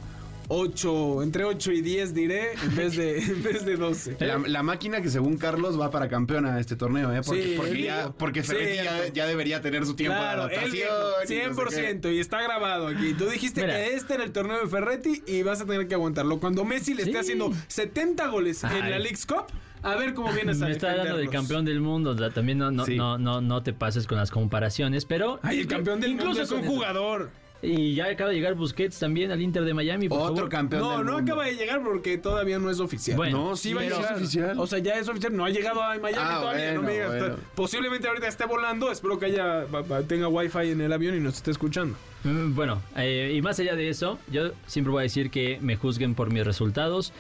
8, 0.48 1.22
entre 1.22 1.44
8 1.44 1.72
y 1.72 1.80
10 1.82 2.14
diré, 2.14 2.52
en 2.54 2.74
vez 2.74 2.96
de, 2.96 3.18
en 3.22 3.42
vez 3.42 3.64
de 3.64 3.76
12. 3.76 4.16
La, 4.20 4.38
la 4.38 4.62
máquina 4.62 5.02
que 5.02 5.10
según 5.10 5.36
Carlos 5.36 5.78
va 5.78 5.90
para 5.90 6.08
campeona 6.08 6.54
de 6.54 6.60
este 6.60 6.74
torneo, 6.76 7.12
¿eh? 7.14 7.20
Porque, 7.24 7.42
Sí, 7.42 7.54
porque, 7.56 7.82
ya, 7.82 7.98
dijo. 7.98 8.14
porque 8.18 8.42
Ferretti 8.42 8.78
Sí, 8.78 8.84
ya, 8.84 9.06
ya 9.12 9.26
debería 9.26 9.60
tener 9.60 9.84
su 9.84 9.94
tiempo 9.94 10.16
Claro, 10.18 10.46
de 10.48 10.54
adaptación. 10.56 10.72
dijo, 10.72 11.44
y 11.44 11.48
no 11.48 11.66
sé 11.70 11.82
qué. 11.82 12.00
100% 12.00 12.14
y 12.14 12.18
está 12.20 12.42
grabado 12.42 12.86
aquí. 12.88 13.14
Tú 13.14 13.26
dijiste 13.26 13.60
Mira. 13.62 13.74
que 13.74 13.94
este 13.94 14.14
era 14.14 14.24
el 14.24 14.32
torneo 14.32 14.58
de 14.60 14.66
Ferretti 14.66 15.22
y 15.26 15.42
vas 15.42 15.60
a 15.60 15.66
tener 15.66 15.86
que 15.86 15.94
aguantarlo. 15.94 16.40
Cuando 16.40 16.64
Messi 16.64 16.94
le 16.94 17.02
esté 17.02 17.12
Sí. 17.12 17.18
haciendo 17.18 17.52
70 17.68 18.26
goles 18.28 18.64
en 18.64 18.90
la 18.90 18.98
League's 18.98 19.26
Cup, 19.26 19.44
a 19.82 19.94
ver 19.96 20.14
cómo 20.14 20.32
vienes 20.32 20.60
a 20.62 20.66
Me 20.66 20.72
está 20.72 20.90
hablando 20.92 21.18
del 21.18 21.30
campeón 21.30 21.64
del 21.64 21.80
mundo, 21.80 22.10
o 22.10 22.18
sea, 22.18 22.30
también 22.30 22.58
no, 22.58 22.70
no, 22.70 22.84
Sí. 22.86 22.96
no, 22.96 23.18
no, 23.18 23.40
no 23.40 23.62
te 23.62 23.72
pases 23.72 24.06
con 24.06 24.16
las 24.18 24.30
comparaciones, 24.30 25.04
pero... 25.04 25.38
Ay, 25.42 25.60
el 25.60 25.66
campeón 25.68 26.00
del 26.00 26.12
mundo 26.16 26.24
incluso 26.30 26.42
es 26.42 26.50
un 26.50 26.66
jugador. 26.66 27.30
Y 27.60 27.94
ya 27.96 28.06
acaba 28.06 28.30
de 28.30 28.36
llegar 28.36 28.54
Busquets 28.54 29.00
también 29.00 29.32
al 29.32 29.42
Inter 29.42 29.64
de 29.64 29.74
Miami. 29.74 30.08
por 30.08 30.20
Otro 30.20 30.34
favor. 30.36 30.48
campeón 30.48 30.80
No, 30.82 30.96
del 30.98 31.06
no 31.06 31.12
mundo. 31.14 31.32
acaba 31.32 31.46
de 31.46 31.56
llegar 31.56 31.82
porque 31.82 32.16
todavía 32.16 32.58
no 32.60 32.70
es 32.70 32.78
oficial. 32.78 33.16
Bueno, 33.16 33.48
No, 33.50 33.56
sí 33.56 33.72
va 33.74 33.80
a 33.80 33.84
llegar. 33.84 34.14
oficial. 34.14 34.58
O 34.58 34.66
sea, 34.68 34.78
ya 34.78 34.94
es 34.94 35.08
oficial, 35.08 35.36
no 35.36 35.44
ha 35.44 35.50
llegado 35.50 35.82
a 35.82 35.98
Miami 35.98 36.16
Ah, 36.30 36.38
todavía. 36.40 36.74
no 36.74 36.82
me 36.82 36.92
digas, 36.92 37.08
bueno. 37.08 37.26
está- 37.26 37.38
posiblemente 37.56 38.06
ahorita 38.06 38.28
esté 38.28 38.44
volando. 38.46 38.92
Espero 38.92 39.18
que 39.18 39.26
haya 39.26 39.66
tenga 40.06 40.28
wifi 40.28 40.70
en 40.70 40.80
el 40.82 40.92
avión 40.92 41.16
y 41.16 41.20
nos 41.20 41.34
esté 41.34 41.50
escuchando. 41.50 41.96
Mm, 42.22 42.54
Bueno, 42.54 42.80
eh, 42.96 43.32
y 43.34 43.42
más 43.42 43.58
allá 43.58 43.74
de 43.74 43.88
eso, 43.88 44.20
yo 44.30 44.52
siempre 44.68 44.92
voy 44.92 45.00
a 45.00 45.02
decir 45.02 45.30
que 45.30 45.58
me 45.60 45.74
juzguen 45.74 46.14
por 46.14 46.32
mis 46.32 46.44
resultados. 46.44 47.12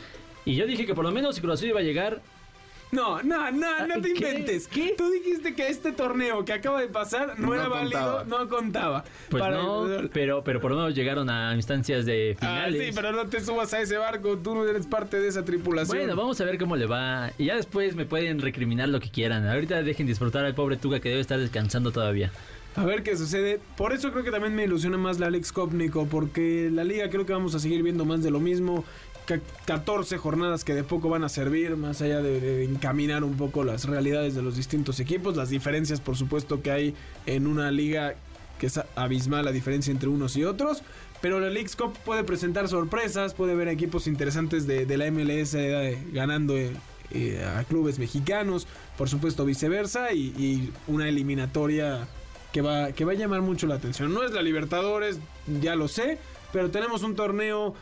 Y 0.44 0.54
yo 0.54 0.66
dije 0.66 0.86
que 0.86 0.94
por 0.94 1.04
lo 1.04 1.10
menos 1.10 1.34
si 1.34 1.40
Cruz 1.40 1.54
Azul 1.54 1.68
iba 1.70 1.80
a 1.80 1.82
llegar, 1.82 2.20
No, 2.90 3.22
no, 3.22 3.50
no, 3.52 3.86
no 3.86 3.94
te 4.00 4.14
¿Qué? 4.14 4.30
inventes. 4.30 4.66
¿Qué? 4.66 4.94
Tú 4.96 5.10
dijiste 5.10 5.54
que 5.54 5.68
este 5.68 5.92
torneo 5.92 6.44
que 6.44 6.54
acaba 6.54 6.80
de 6.80 6.88
pasar 6.88 7.38
no, 7.38 7.48
No 7.48 7.54
era 7.54 7.68
contaba. 7.68 8.14
válido, 8.14 8.24
no 8.38 8.48
contaba. 8.48 9.04
pues 9.28 9.42
Para- 9.42 9.56
no, 9.58 9.86
pero, 10.12 10.42
pero 10.42 10.60
por 10.60 10.70
lo 10.70 10.78
menos 10.78 10.94
llegaron 10.94 11.28
a 11.28 11.54
instancias 11.54 12.06
de 12.06 12.36
Ah, 12.40 12.64
finales. 12.70 12.86
sí, 12.86 12.92
pero 12.94 13.12
no 13.12 13.26
te 13.28 13.40
subas 13.40 13.74
a 13.74 13.80
ese 13.80 13.98
barco, 13.98 14.38
tú 14.38 14.54
no 14.54 14.66
eres 14.66 14.86
parte 14.86 15.20
de 15.20 15.28
esa 15.28 15.44
tripulación. 15.44 15.98
Bueno, 15.98 16.16
vamos 16.16 16.40
a 16.40 16.44
ver 16.44 16.56
cómo 16.58 16.76
le 16.76 16.86
va. 16.86 17.30
Y 17.36 17.46
ya 17.46 17.56
después 17.56 17.94
me 17.94 18.06
pueden 18.06 18.40
recriminar 18.40 18.88
lo 18.88 19.00
que 19.00 19.10
quieran. 19.10 19.46
Ahorita 19.46 19.82
dejen 19.82 20.06
disfrutar 20.06 20.44
al 20.46 20.54
pobre 20.54 20.76
Tuca 20.78 21.00
que 21.00 21.10
debe 21.10 21.20
estar 21.20 21.38
descansando 21.38 21.90
todavía. 21.92 22.32
A 22.76 22.84
ver 22.84 23.02
qué 23.02 23.16
sucede. 23.16 23.58
Por 23.76 23.92
eso 23.92 24.12
creo 24.12 24.22
que 24.22 24.30
también 24.30 24.54
me 24.54 24.62
ilusiona 24.62 24.96
más 24.96 25.18
la 25.18 25.26
Alex 25.26 25.50
Cup, 25.52 25.72
Nico, 25.74 26.06
porque 26.08 26.70
la 26.72 26.84
liga 26.84 27.10
creo 27.10 27.26
que 27.26 27.32
vamos 27.32 27.54
a 27.56 27.58
seguir 27.58 27.82
viendo 27.82 28.04
más 28.04 28.22
de 28.22 28.30
lo 28.30 28.38
mismo. 28.38 28.84
Ca- 29.28 29.40
14 29.66 30.16
jornadas 30.16 30.64
que 30.64 30.74
de 30.74 30.84
poco 30.84 31.10
van 31.10 31.22
a 31.22 31.28
servir, 31.28 31.76
más 31.76 32.00
allá 32.00 32.22
de, 32.22 32.64
encaminar 32.64 33.24
un 33.24 33.36
poco 33.36 33.62
las 33.62 33.84
realidades 33.84 34.34
de 34.34 34.40
los 34.40 34.56
distintos 34.56 35.00
equipos, 35.00 35.36
las 35.36 35.50
diferencias, 35.50 36.00
por 36.00 36.16
supuesto, 36.16 36.62
que 36.62 36.70
hay 36.70 36.94
en 37.26 37.46
una 37.46 37.70
liga 37.70 38.14
que 38.58 38.66
es 38.68 38.80
abismal 38.96 39.44
la 39.44 39.52
diferencia 39.52 39.90
entre 39.90 40.08
unos 40.08 40.34
y 40.36 40.44
otros. 40.44 40.82
Pero 41.20 41.40
la 41.40 41.50
Leagues 41.50 41.76
Cup 41.76 41.92
puede 42.06 42.24
presentar 42.24 42.68
sorpresas, 42.68 43.34
puede 43.34 43.54
ver 43.54 43.68
equipos 43.68 44.06
interesantes 44.06 44.66
de, 44.66 44.86
de 44.86 44.96
la 44.96 45.10
MLS 45.10 45.52
eh, 45.54 45.98
ganando 46.12 46.56
eh, 46.56 46.70
eh, 47.10 47.44
a 47.44 47.64
clubes 47.64 47.98
mexicanos, 47.98 48.66
por 48.96 49.10
supuesto 49.10 49.44
viceversa, 49.44 50.12
y, 50.14 50.28
y 50.38 50.72
una 50.86 51.06
eliminatoria 51.08 52.08
que 52.52 52.62
va, 52.62 52.92
que 52.92 53.04
va 53.04 53.12
a 53.12 53.16
llamar 53.16 53.42
mucho 53.42 53.66
la 53.66 53.74
atención. 53.74 54.14
No 54.14 54.22
es 54.22 54.30
la 54.32 54.40
Libertadores, 54.42 55.18
ya 55.60 55.76
lo 55.76 55.86
sé, 55.88 56.18
pero 56.52 56.70
tenemos 56.70 57.02
un 57.02 57.14
torneo 57.14 57.74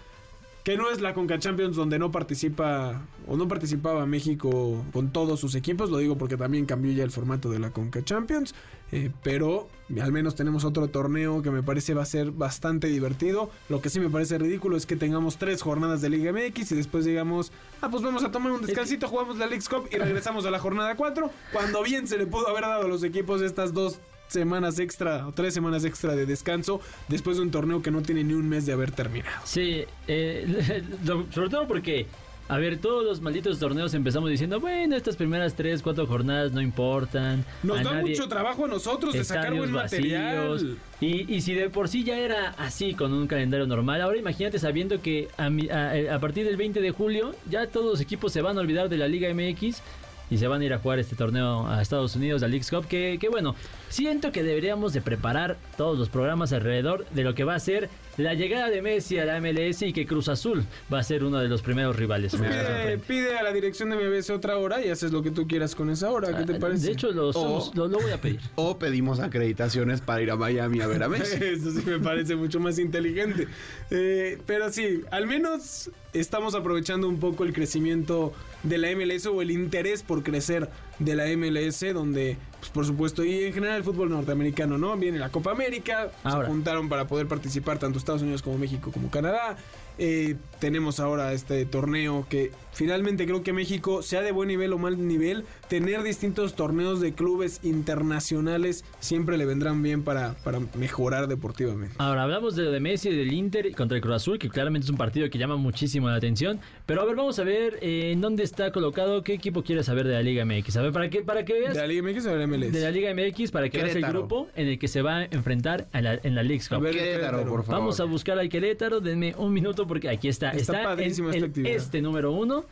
que 0.66 0.76
no 0.76 0.90
es 0.90 1.00
la 1.00 1.14
Conca 1.14 1.38
Champions 1.38 1.76
donde 1.76 1.96
no 1.96 2.10
participa 2.10 3.00
o 3.28 3.36
no 3.36 3.46
participaba 3.46 4.04
México 4.04 4.84
con 4.92 5.12
todos 5.12 5.38
sus 5.38 5.54
equipos, 5.54 5.90
lo 5.90 5.98
digo 5.98 6.18
porque 6.18 6.36
también 6.36 6.66
cambió 6.66 6.90
ya 6.90 7.04
el 7.04 7.12
formato 7.12 7.48
de 7.48 7.60
la 7.60 7.70
Conca 7.70 8.02
Champions, 8.02 8.52
eh, 8.90 9.12
pero 9.22 9.68
al 10.02 10.10
menos 10.10 10.34
tenemos 10.34 10.64
otro 10.64 10.88
torneo 10.88 11.40
que 11.40 11.52
me 11.52 11.62
parece 11.62 11.94
va 11.94 12.02
a 12.02 12.06
ser 12.06 12.32
bastante 12.32 12.88
divertido. 12.88 13.48
Lo 13.68 13.80
que 13.80 13.90
sí 13.90 14.00
me 14.00 14.10
parece 14.10 14.38
ridículo 14.38 14.76
es 14.76 14.86
que 14.86 14.96
tengamos 14.96 15.36
tres 15.36 15.62
jornadas 15.62 16.00
de 16.00 16.10
Liga 16.10 16.32
MX 16.32 16.72
y 16.72 16.74
después 16.74 17.04
digamos, 17.04 17.52
ah, 17.80 17.88
pues 17.88 18.02
vamos 18.02 18.24
a 18.24 18.32
tomar 18.32 18.50
un 18.50 18.60
descansito, 18.60 19.06
jugamos 19.06 19.38
la 19.38 19.46
Leagues 19.46 19.68
Cup 19.68 19.88
y 19.92 19.98
regresamos 19.98 20.46
a 20.46 20.50
la 20.50 20.58
jornada 20.58 20.96
4, 20.96 21.30
cuando 21.52 21.84
bien 21.84 22.08
se 22.08 22.18
le 22.18 22.26
pudo 22.26 22.48
haber 22.48 22.62
dado 22.62 22.86
a 22.86 22.88
los 22.88 23.04
equipos 23.04 23.40
estas 23.40 23.72
dos 23.72 24.00
semanas 24.28 24.78
extra 24.78 25.26
o 25.26 25.32
tres 25.32 25.54
semanas 25.54 25.84
extra 25.84 26.14
de 26.16 26.26
descanso 26.26 26.80
después 27.08 27.36
de 27.36 27.42
un 27.42 27.50
torneo 27.50 27.82
que 27.82 27.90
no 27.90 28.02
tiene 28.02 28.24
ni 28.24 28.34
un 28.34 28.48
mes 28.48 28.66
de 28.66 28.72
haber 28.72 28.90
terminado. 28.90 29.40
Sí, 29.44 29.84
eh, 30.08 30.82
lo- 31.04 31.26
sobre 31.32 31.48
todo 31.48 31.66
porque, 31.68 32.06
a 32.48 32.58
ver, 32.58 32.78
todos 32.78 33.04
los 33.04 33.20
malditos 33.20 33.58
torneos 33.58 33.92
empezamos 33.94 34.30
diciendo, 34.30 34.60
bueno, 34.60 34.94
estas 34.96 35.16
primeras 35.16 35.54
tres, 35.54 35.82
cuatro 35.82 36.06
jornadas 36.06 36.52
no 36.52 36.60
importan. 36.60 37.44
Nos 37.62 37.82
da 37.82 37.92
nadie- 37.94 38.10
mucho 38.10 38.28
trabajo 38.28 38.64
a 38.66 38.68
nosotros 38.68 39.12
de 39.14 39.24
sacar 39.24 39.52
buen 39.54 39.72
material. 39.72 40.76
Y, 41.00 41.32
y 41.34 41.40
si 41.42 41.54
de 41.54 41.68
por 41.70 41.88
sí 41.88 42.04
ya 42.04 42.18
era 42.18 42.50
así 42.58 42.94
con 42.94 43.12
un 43.12 43.26
calendario 43.26 43.66
normal, 43.66 44.00
ahora 44.00 44.16
imagínate 44.16 44.58
sabiendo 44.58 45.02
que 45.02 45.28
a, 45.36 45.50
mi- 45.50 45.68
a- 45.68 46.14
a 46.14 46.18
partir 46.20 46.44
del 46.46 46.56
20 46.56 46.80
de 46.80 46.90
julio 46.90 47.34
ya 47.50 47.66
todos 47.66 47.86
los 47.86 48.00
equipos 48.00 48.32
se 48.32 48.40
van 48.42 48.56
a 48.58 48.60
olvidar 48.60 48.88
de 48.88 48.96
la 48.96 49.08
Liga 49.08 49.28
MX 49.34 49.82
y 50.30 50.38
se 50.38 50.46
van 50.48 50.60
a 50.60 50.64
ir 50.64 50.72
a 50.72 50.78
jugar 50.78 50.98
este 50.98 51.16
torneo 51.16 51.66
a 51.66 51.80
Estados 51.80 52.16
Unidos, 52.16 52.42
la 52.42 52.48
Leagues 52.48 52.70
Cup, 52.70 52.86
que, 52.86 53.18
que 53.20 53.28
bueno, 53.28 53.54
siento 53.88 54.32
que 54.32 54.42
deberíamos 54.42 54.92
de 54.92 55.00
preparar 55.00 55.56
todos 55.76 55.98
los 55.98 56.08
programas 56.08 56.52
alrededor 56.52 57.06
de 57.10 57.24
lo 57.24 57.34
que 57.34 57.44
va 57.44 57.54
a 57.54 57.60
ser 57.60 57.88
la 58.16 58.34
llegada 58.34 58.70
de 58.70 58.80
Messi 58.82 59.18
a 59.18 59.24
la 59.24 59.40
MLS 59.40 59.82
y 59.82 59.92
que 59.92 60.06
Cruz 60.06 60.28
Azul 60.28 60.64
va 60.92 61.00
a 61.00 61.02
ser 61.02 61.22
uno 61.24 61.38
de 61.38 61.48
los 61.48 61.62
primeros 61.62 61.96
rivales. 61.96 62.38
Me 62.38 62.98
Pide, 63.06 63.36
a 63.38 63.42
la 63.42 63.52
dirección 63.52 63.90
de 63.90 63.96
MBS 63.96 64.30
otra 64.30 64.56
hora 64.58 64.84
y 64.84 64.88
haces 64.90 65.12
lo 65.12 65.22
que 65.22 65.30
tú 65.30 65.46
quieras 65.46 65.74
con 65.74 65.90
esa 65.90 66.10
hora. 66.10 66.36
¿Qué 66.36 66.44
te 66.44 66.54
Ah, 66.54 66.58
parece? 66.58 66.86
De 66.86 66.92
hecho, 66.92 67.10
lo, 67.12 67.28
O- 67.30 67.70
lo- 67.74 67.88
lo 67.88 67.98
voy 67.98 68.10
a 68.12 68.20
pedir. 68.20 68.40
O 68.54 68.78
pedimos 68.78 69.20
acreditaciones 69.20 70.00
para 70.00 70.22
ir 70.22 70.30
a 70.30 70.36
Miami 70.36 70.80
a 70.80 70.86
ver 70.86 71.02
a 71.02 71.08
Messi. 71.08 71.36
Eso 71.44 71.70
sí 71.72 71.82
me 71.86 71.98
parece 71.98 72.36
mucho 72.36 72.58
más 72.60 72.78
inteligente. 72.78 73.48
Eh, 73.90 74.38
pero 74.46 74.72
sí, 74.72 75.02
al 75.10 75.26
menos 75.26 75.90
estamos 76.12 76.54
aprovechando 76.54 77.08
un 77.08 77.20
poco 77.20 77.44
el 77.44 77.52
crecimiento 77.52 78.32
de 78.62 78.78
la 78.78 78.90
MLS 78.96 79.26
o 79.26 79.42
el 79.42 79.50
interés 79.50 80.02
por 80.02 80.22
crecer 80.22 80.68
de 80.98 81.14
la 81.14 81.24
MLS, 81.36 81.92
donde, 81.92 82.36
pues, 82.58 82.70
por 82.70 82.86
supuesto, 82.86 83.24
y 83.24 83.44
en 83.44 83.52
general 83.52 83.76
el 83.76 83.84
fútbol 83.84 84.10
norteamericano, 84.10 84.78
¿no? 84.78 84.96
Viene 84.96 85.18
la 85.18 85.30
Copa 85.30 85.50
América, 85.52 86.10
Ahora. 86.24 86.46
se 86.46 86.52
juntaron 86.52 86.88
para 86.88 87.06
poder 87.06 87.26
participar 87.26 87.78
tanto 87.78 87.98
Estados 87.98 88.22
Unidos 88.22 88.42
como 88.42 88.58
México 88.58 88.90
como 88.92 89.10
Canadá. 89.10 89.56
Eh, 89.98 90.36
tenemos 90.60 91.00
ahora 91.00 91.32
este 91.32 91.64
torneo 91.66 92.26
que 92.30 92.50
finalmente 92.72 93.24
creo 93.26 93.42
que 93.42 93.52
México, 93.52 94.02
sea 94.02 94.22
de 94.22 94.32
buen 94.32 94.48
nivel 94.48 94.72
o 94.72 94.78
mal 94.78 95.06
nivel, 95.06 95.44
tener 95.68 96.02
distintos 96.02 96.54
torneos 96.54 97.00
de 97.00 97.12
clubes 97.12 97.60
internacionales 97.62 98.84
siempre 99.00 99.36
le 99.38 99.44
vendrán 99.46 99.82
bien 99.82 100.02
para, 100.02 100.34
para 100.44 100.60
mejorar 100.78 101.26
deportivamente. 101.28 101.94
Ahora 101.98 102.22
hablamos 102.22 102.56
de 102.56 102.64
lo 102.64 102.70
de 102.72 102.80
Messi, 102.80 103.10
del 103.10 103.32
Inter 103.32 103.74
contra 103.74 103.96
el 103.96 104.02
Cruz 104.02 104.16
Azul, 104.16 104.38
que 104.38 104.48
claramente 104.48 104.84
es 104.86 104.90
un 104.90 104.96
partido 104.96 105.28
que 105.30 105.38
llama 105.38 105.56
muchísimo 105.56 106.08
la 106.08 106.16
atención. 106.16 106.60
Pero 106.86 107.02
a 107.02 107.04
ver, 107.04 107.16
vamos 107.16 107.38
a 107.38 107.44
ver 107.44 107.78
eh, 107.82 108.12
en 108.12 108.20
dónde 108.20 108.42
está 108.42 108.70
colocado, 108.72 109.22
qué 109.22 109.34
equipo 109.34 109.62
quieres 109.62 109.86
saber 109.86 110.06
de 110.06 110.14
la 110.14 110.22
Liga 110.22 110.44
MX. 110.44 110.76
A 110.76 110.82
ver, 110.82 110.92
para 110.92 111.10
que, 111.10 111.22
para 111.22 111.44
que 111.44 111.52
veas 111.54 111.74
¿De 111.74 111.80
la 111.80 111.86
Liga 111.86 112.02
MX 112.02 112.26
o 112.26 112.30
de 112.30 112.38
la 112.38 112.46
MLS? 112.46 112.72
de 112.72 112.80
la 112.80 112.90
Liga 112.90 113.14
MX, 113.14 113.50
para 113.50 113.68
que 113.68 113.82
veas 113.82 113.96
el 113.96 114.06
grupo 114.06 114.48
en 114.56 114.68
el 114.68 114.78
que 114.78 114.88
se 114.88 115.02
va 115.02 115.18
a 115.18 115.24
enfrentar 115.24 115.86
a 115.92 116.00
la- 116.00 116.20
en 116.22 116.34
la 116.34 116.42
Leagues 116.42 116.68
Cup. 116.68 116.76
A 116.78 116.80
ver, 116.80 116.94
Querétaro, 116.94 117.38
por 117.44 117.64
favor. 117.64 117.80
Vamos 117.80 118.00
a 118.00 118.04
buscar 118.04 118.38
al 118.38 118.48
Querétaro, 118.48 119.00
denme 119.00 119.34
un 119.36 119.52
minuto 119.52 119.85
porque 119.86 120.08
aquí 120.08 120.28
está. 120.28 120.50
Está 120.50 120.92
en 120.94 121.00
esta 121.00 121.30
el 121.30 121.44
actividad. 121.44 121.72
este 121.74 122.00
número 122.02 122.32
uno. 122.32 122.64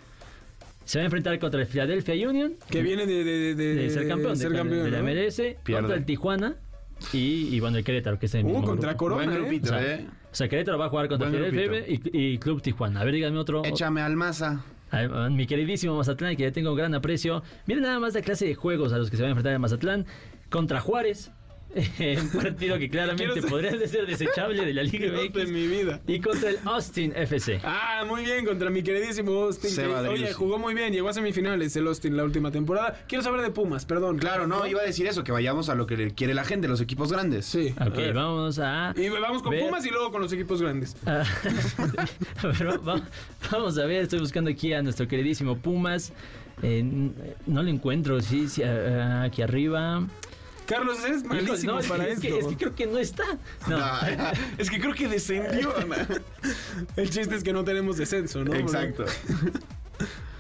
Se 0.85 0.99
va 0.99 1.03
a 1.03 1.05
enfrentar 1.07 1.39
contra 1.39 1.61
el 1.61 1.67
Philadelphia 1.67 2.29
Union. 2.29 2.55
Que 2.69 2.83
viene 2.83 3.07
de, 3.07 3.25
de, 3.25 3.55
de, 3.55 3.75
de 3.75 3.91
ser 3.91 4.07
campeón, 4.07 4.33
de, 4.35 4.39
ser 4.39 4.53
campeón, 4.53 4.85
de 4.85 4.91
la 4.91 4.99
¿no? 4.99 5.05
MLS. 5.05 5.37
Pierde. 5.63 5.81
Contra 5.81 5.97
el 5.97 6.05
Tijuana. 6.05 6.57
Y, 7.13 7.49
y 7.55 7.61
bueno, 7.61 7.79
el 7.79 7.85
Querétaro, 7.85 8.19
que 8.19 8.27
es 8.27 8.35
el 8.35 8.45
Uh, 8.45 8.49
mismo 8.49 8.65
contra 8.65 8.91
grupo. 8.91 9.05
Corona, 9.05 9.25
Buen 9.25 9.37
¿eh? 9.37 9.41
grupito, 9.41 9.67
O 9.67 9.69
sea, 9.79 9.95
¿eh? 9.95 10.07
O 10.31 10.35
sea, 10.35 10.49
Querétaro 10.49 10.79
va 10.79 10.87
a 10.87 10.89
jugar 10.91 11.09
contra 11.09 11.31
Philadelphia 11.31 11.85
y, 11.89 12.01
y 12.35 12.39
Club 12.39 12.61
Tijuana. 12.61 13.01
A 13.01 13.05
ver, 13.05 13.15
díganme 13.15 13.39
otro. 13.39 13.65
Échame 13.65 14.01
al 14.03 14.15
Maza. 14.17 14.63
mi 15.31 15.47
queridísimo 15.47 15.97
Mazatlán, 15.97 16.37
que 16.37 16.43
ya 16.45 16.53
tengo 16.53 16.75
gran 16.75 16.95
aprecio. 16.95 17.43
Miren 17.67 17.83
nada 17.85 17.99
más 17.99 18.15
la 18.15 18.21
clase 18.23 18.47
de 18.47 18.55
juegos 18.55 18.93
a 18.93 18.99
los 18.99 19.11
que 19.11 19.17
se 19.17 19.23
van 19.23 19.29
a 19.29 19.33
enfrentar 19.33 19.55
en 19.55 19.61
Mazatlán. 19.61 20.07
Contra 20.51 20.81
Juárez. 20.81 21.31
un 22.23 22.29
partido 22.43 22.79
que 22.79 22.89
claramente 22.89 23.41
ser- 23.41 23.51
podría 23.51 23.73
ser 23.89 24.07
desechable 24.07 24.65
de 24.65 24.75
la 24.75 24.83
Liga 24.83 25.13
MX. 25.13 25.49
mi 25.51 25.67
vida. 25.67 26.01
Y 26.07 26.21
contra 26.21 26.51
el 26.51 26.59
Austin 26.65 27.13
FC. 27.17 27.61
Ah, 27.65 28.05
muy 28.07 28.23
bien, 28.25 28.45
contra 28.45 28.71
mi 28.71 28.83
queridísimo 28.83 29.33
Austin. 29.45 29.75
que- 29.75 29.87
oye, 29.87 30.33
jugó 30.33 30.59
muy 30.59 30.75
bien, 30.75 30.93
llegó 30.93 31.09
a 31.09 31.13
semifinales 31.13 31.75
el 31.77 31.87
Austin 31.87 32.17
la 32.17 32.25
última 32.25 32.51
temporada. 32.51 33.03
Quiero 33.09 33.25
saber 33.25 33.41
de 33.41 33.51
Pumas, 33.51 33.85
perdón. 33.87 34.19
Claro, 34.19 34.47
no, 34.47 34.67
iba 34.67 34.81
a 34.81 34.85
decir 34.85 35.07
eso, 35.07 35.25
que 35.25 35.33
vayamos 35.33 35.69
a 35.69 35.75
lo 35.75 35.87
que 35.87 35.97
le 35.97 36.11
quiere 36.13 36.35
la 36.35 36.45
gente, 36.45 36.69
los 36.69 36.81
equipos 36.81 37.11
grandes. 37.13 37.45
Sí. 37.47 37.75
a 37.77 37.89
Ok, 37.89 37.97
ver. 37.97 38.15
vamos 38.15 38.59
a. 38.59 38.95
Y 38.97 39.09
vamos 39.09 39.43
con 39.43 39.51
ver- 39.53 39.65
Pumas 39.65 39.85
y 39.85 39.91
luego 39.91 40.11
con 40.13 40.21
los 40.23 40.33
equipos 40.33 40.61
grandes. 40.63 40.97
a- 41.07 41.23
a 42.43 42.47
ver, 42.47 42.69
va- 42.69 42.77
va- 42.95 43.03
vamos 43.51 43.79
a 43.79 43.85
ver, 43.87 44.03
estoy 44.03 44.21
buscando 44.21 44.51
aquí 44.51 44.73
a 44.73 44.83
nuestro 44.83 45.07
queridísimo 45.09 45.57
Pumas. 45.57 46.13
Eh, 46.63 46.83
no 47.47 47.63
lo 47.63 47.69
encuentro, 47.69 48.21
sí, 48.21 48.49
sí, 48.49 48.63
a- 48.63 48.71
a- 48.71 49.23
aquí 49.25 49.43
arriba. 49.43 50.07
Carlos, 50.67 51.05
eres 51.05 51.23
Híjole, 51.25 51.43
malísimo 51.43 51.73
no, 51.75 51.79
es, 51.81 51.87
para 51.87 52.05
que, 52.07 52.11
es 52.13 52.17
esto. 52.19 52.29
que- 52.29 52.39
es 52.39 52.47
que 52.47 52.57
creo 52.57 52.75
que 52.75 52.87
no 52.87 52.99
está. 52.99 53.25
No. 53.69 53.77
Ah, 53.79 54.33
es 54.59 54.71
que 54.71 54.81
creo 54.81 54.95
que 54.95 55.09
descendió. 55.09 55.75
El 56.97 57.11
chiste 57.11 57.35
es 57.35 57.45
que 57.45 57.53
no 57.53 57.65
tenemos 57.65 57.97
descenso, 57.99 58.43
¿no? 58.45 58.55
Exacto. 58.55 59.05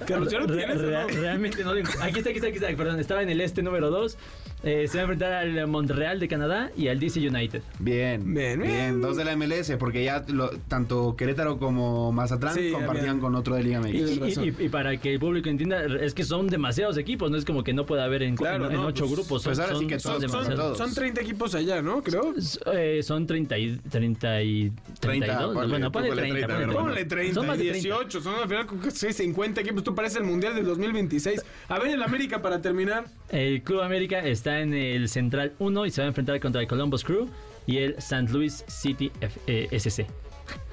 Carlos, 0.06 0.30
¿ya 0.30 0.40
lo 0.40 0.46
tienes? 0.46 0.80
Realmente 0.80 1.62
no 1.64 1.74
lo 1.74 1.80
encu- 1.80 2.00
Aquí 2.02 2.18
está, 2.18 2.30
aquí 2.30 2.38
está, 2.38 2.48
aquí 2.48 2.56
está. 2.56 2.76
Perdón, 2.76 2.98
estaba 3.00 3.22
en 3.22 3.30
el 3.30 3.40
este 3.40 3.62
número 3.62 3.90
2. 3.90 4.16
Se 4.64 4.96
va 4.96 5.00
a 5.00 5.02
enfrentar 5.02 5.32
al 5.32 5.66
Montreal 5.66 6.18
de 6.20 6.28
Canadá 6.28 6.70
y 6.76 6.88
al 6.88 6.98
DC 6.98 7.20
United. 7.28 7.62
Bien, 7.78 8.22
Bien, 8.34 8.58
bien, 8.58 8.62
bien. 8.62 9.00
Dos 9.00 9.16
de 9.16 9.24
la 9.24 9.32
MLS, 9.36 9.76
porque 9.78 10.04
ya 10.04 10.24
lo- 10.28 10.50
tanto 10.68 11.14
Querétaro 11.16 11.58
como 11.58 12.12
Mazatlán 12.12 12.54
Sí, 12.54 12.70
compartían 12.72 12.98
habían- 13.10 13.20
con 13.20 13.34
otro 13.34 13.54
de 13.56 13.62
Liga 13.62 13.80
Y, 13.80 13.82
MX. 13.82 14.10
Y- 14.10 14.18
razón. 14.20 14.44
y- 14.58 14.64
y 14.64 14.68
para 14.68 14.96
que 14.96 15.12
el 15.14 15.20
público 15.20 15.48
entienda, 15.48 15.84
es 15.84 16.14
que 16.14 16.24
son 16.24 16.46
demasiados 16.48 16.96
equipos, 16.98 17.30
no 17.30 17.36
es 17.36 17.44
como 17.44 17.62
que 17.64 17.72
no 17.74 17.86
pueda 17.86 18.04
haber 18.04 18.22
en, 18.22 18.36
Claro, 18.36 18.66
en- 18.66 18.72
en 18.72 18.80
no, 18.80 18.86
ocho 18.86 19.04
pues- 19.04 19.12
grupos. 19.16 19.42
Son, 19.42 19.50
pues 19.50 19.58
ahora 19.60 19.72
sí 19.74 19.78
son- 19.80 19.88
que 19.88 20.00
son 20.00 20.12
Son, 20.12 20.20
demasiados. 20.22 20.78
son 20.78 20.94
30 20.94 21.20
equipos 21.20 21.54
allá, 21.54 21.82
¿no? 21.82 22.02
Creo. 22.02 22.34
Eh, 22.72 23.02
son 23.02 23.26
30 23.26 23.58
y, 23.58 23.76
30 23.90 24.42
y 24.42 24.72
32. 25.00 25.54
ponle, 25.54 25.68
bueno, 25.70 25.86
tú 25.86 25.92
ponle 25.92 26.08
ponle 26.08 26.22
30. 26.22 26.46
30, 26.46 26.46
ponle 26.54 26.62
hermano. 26.72 26.86
Ponle 26.88 27.04
30 27.04 27.34
Son 27.34 27.46
más 27.46 27.56
y 27.58 27.64
de 27.64 27.70
30. 27.70 27.88
18, 27.88 28.20
son 28.20 28.34
al 28.36 28.48
final 28.48 28.66
como 28.66 28.80
que 28.82 28.90
sí, 28.90 29.12
50 29.12 29.60
equipos. 29.60 29.78
Esto 29.78 29.94
parece 29.94 30.18
el 30.18 30.24
Mundial 30.24 30.54
del 30.54 30.64
2026. 30.64 31.44
A 31.68 31.78
ver, 31.78 31.88
el 31.94 32.02
América 32.02 32.40
para 32.42 32.60
terminar. 32.62 33.04
El 33.30 33.62
Club 33.62 33.80
América 33.80 34.20
está 34.20 34.53
en 34.60 34.74
el 34.74 35.08
Central 35.08 35.52
1 35.58 35.86
y 35.86 35.90
se 35.90 36.00
va 36.00 36.06
a 36.06 36.08
enfrentar 36.08 36.38
contra 36.40 36.60
el 36.60 36.66
Columbus 36.68 37.04
Crew. 37.04 37.28
y 37.66 37.78
el 37.78 37.94
St. 37.96 38.30
Louis 38.30 38.62
City 38.68 39.10
F- 39.22 39.40
eh, 39.46 39.68
SC. 39.72 40.06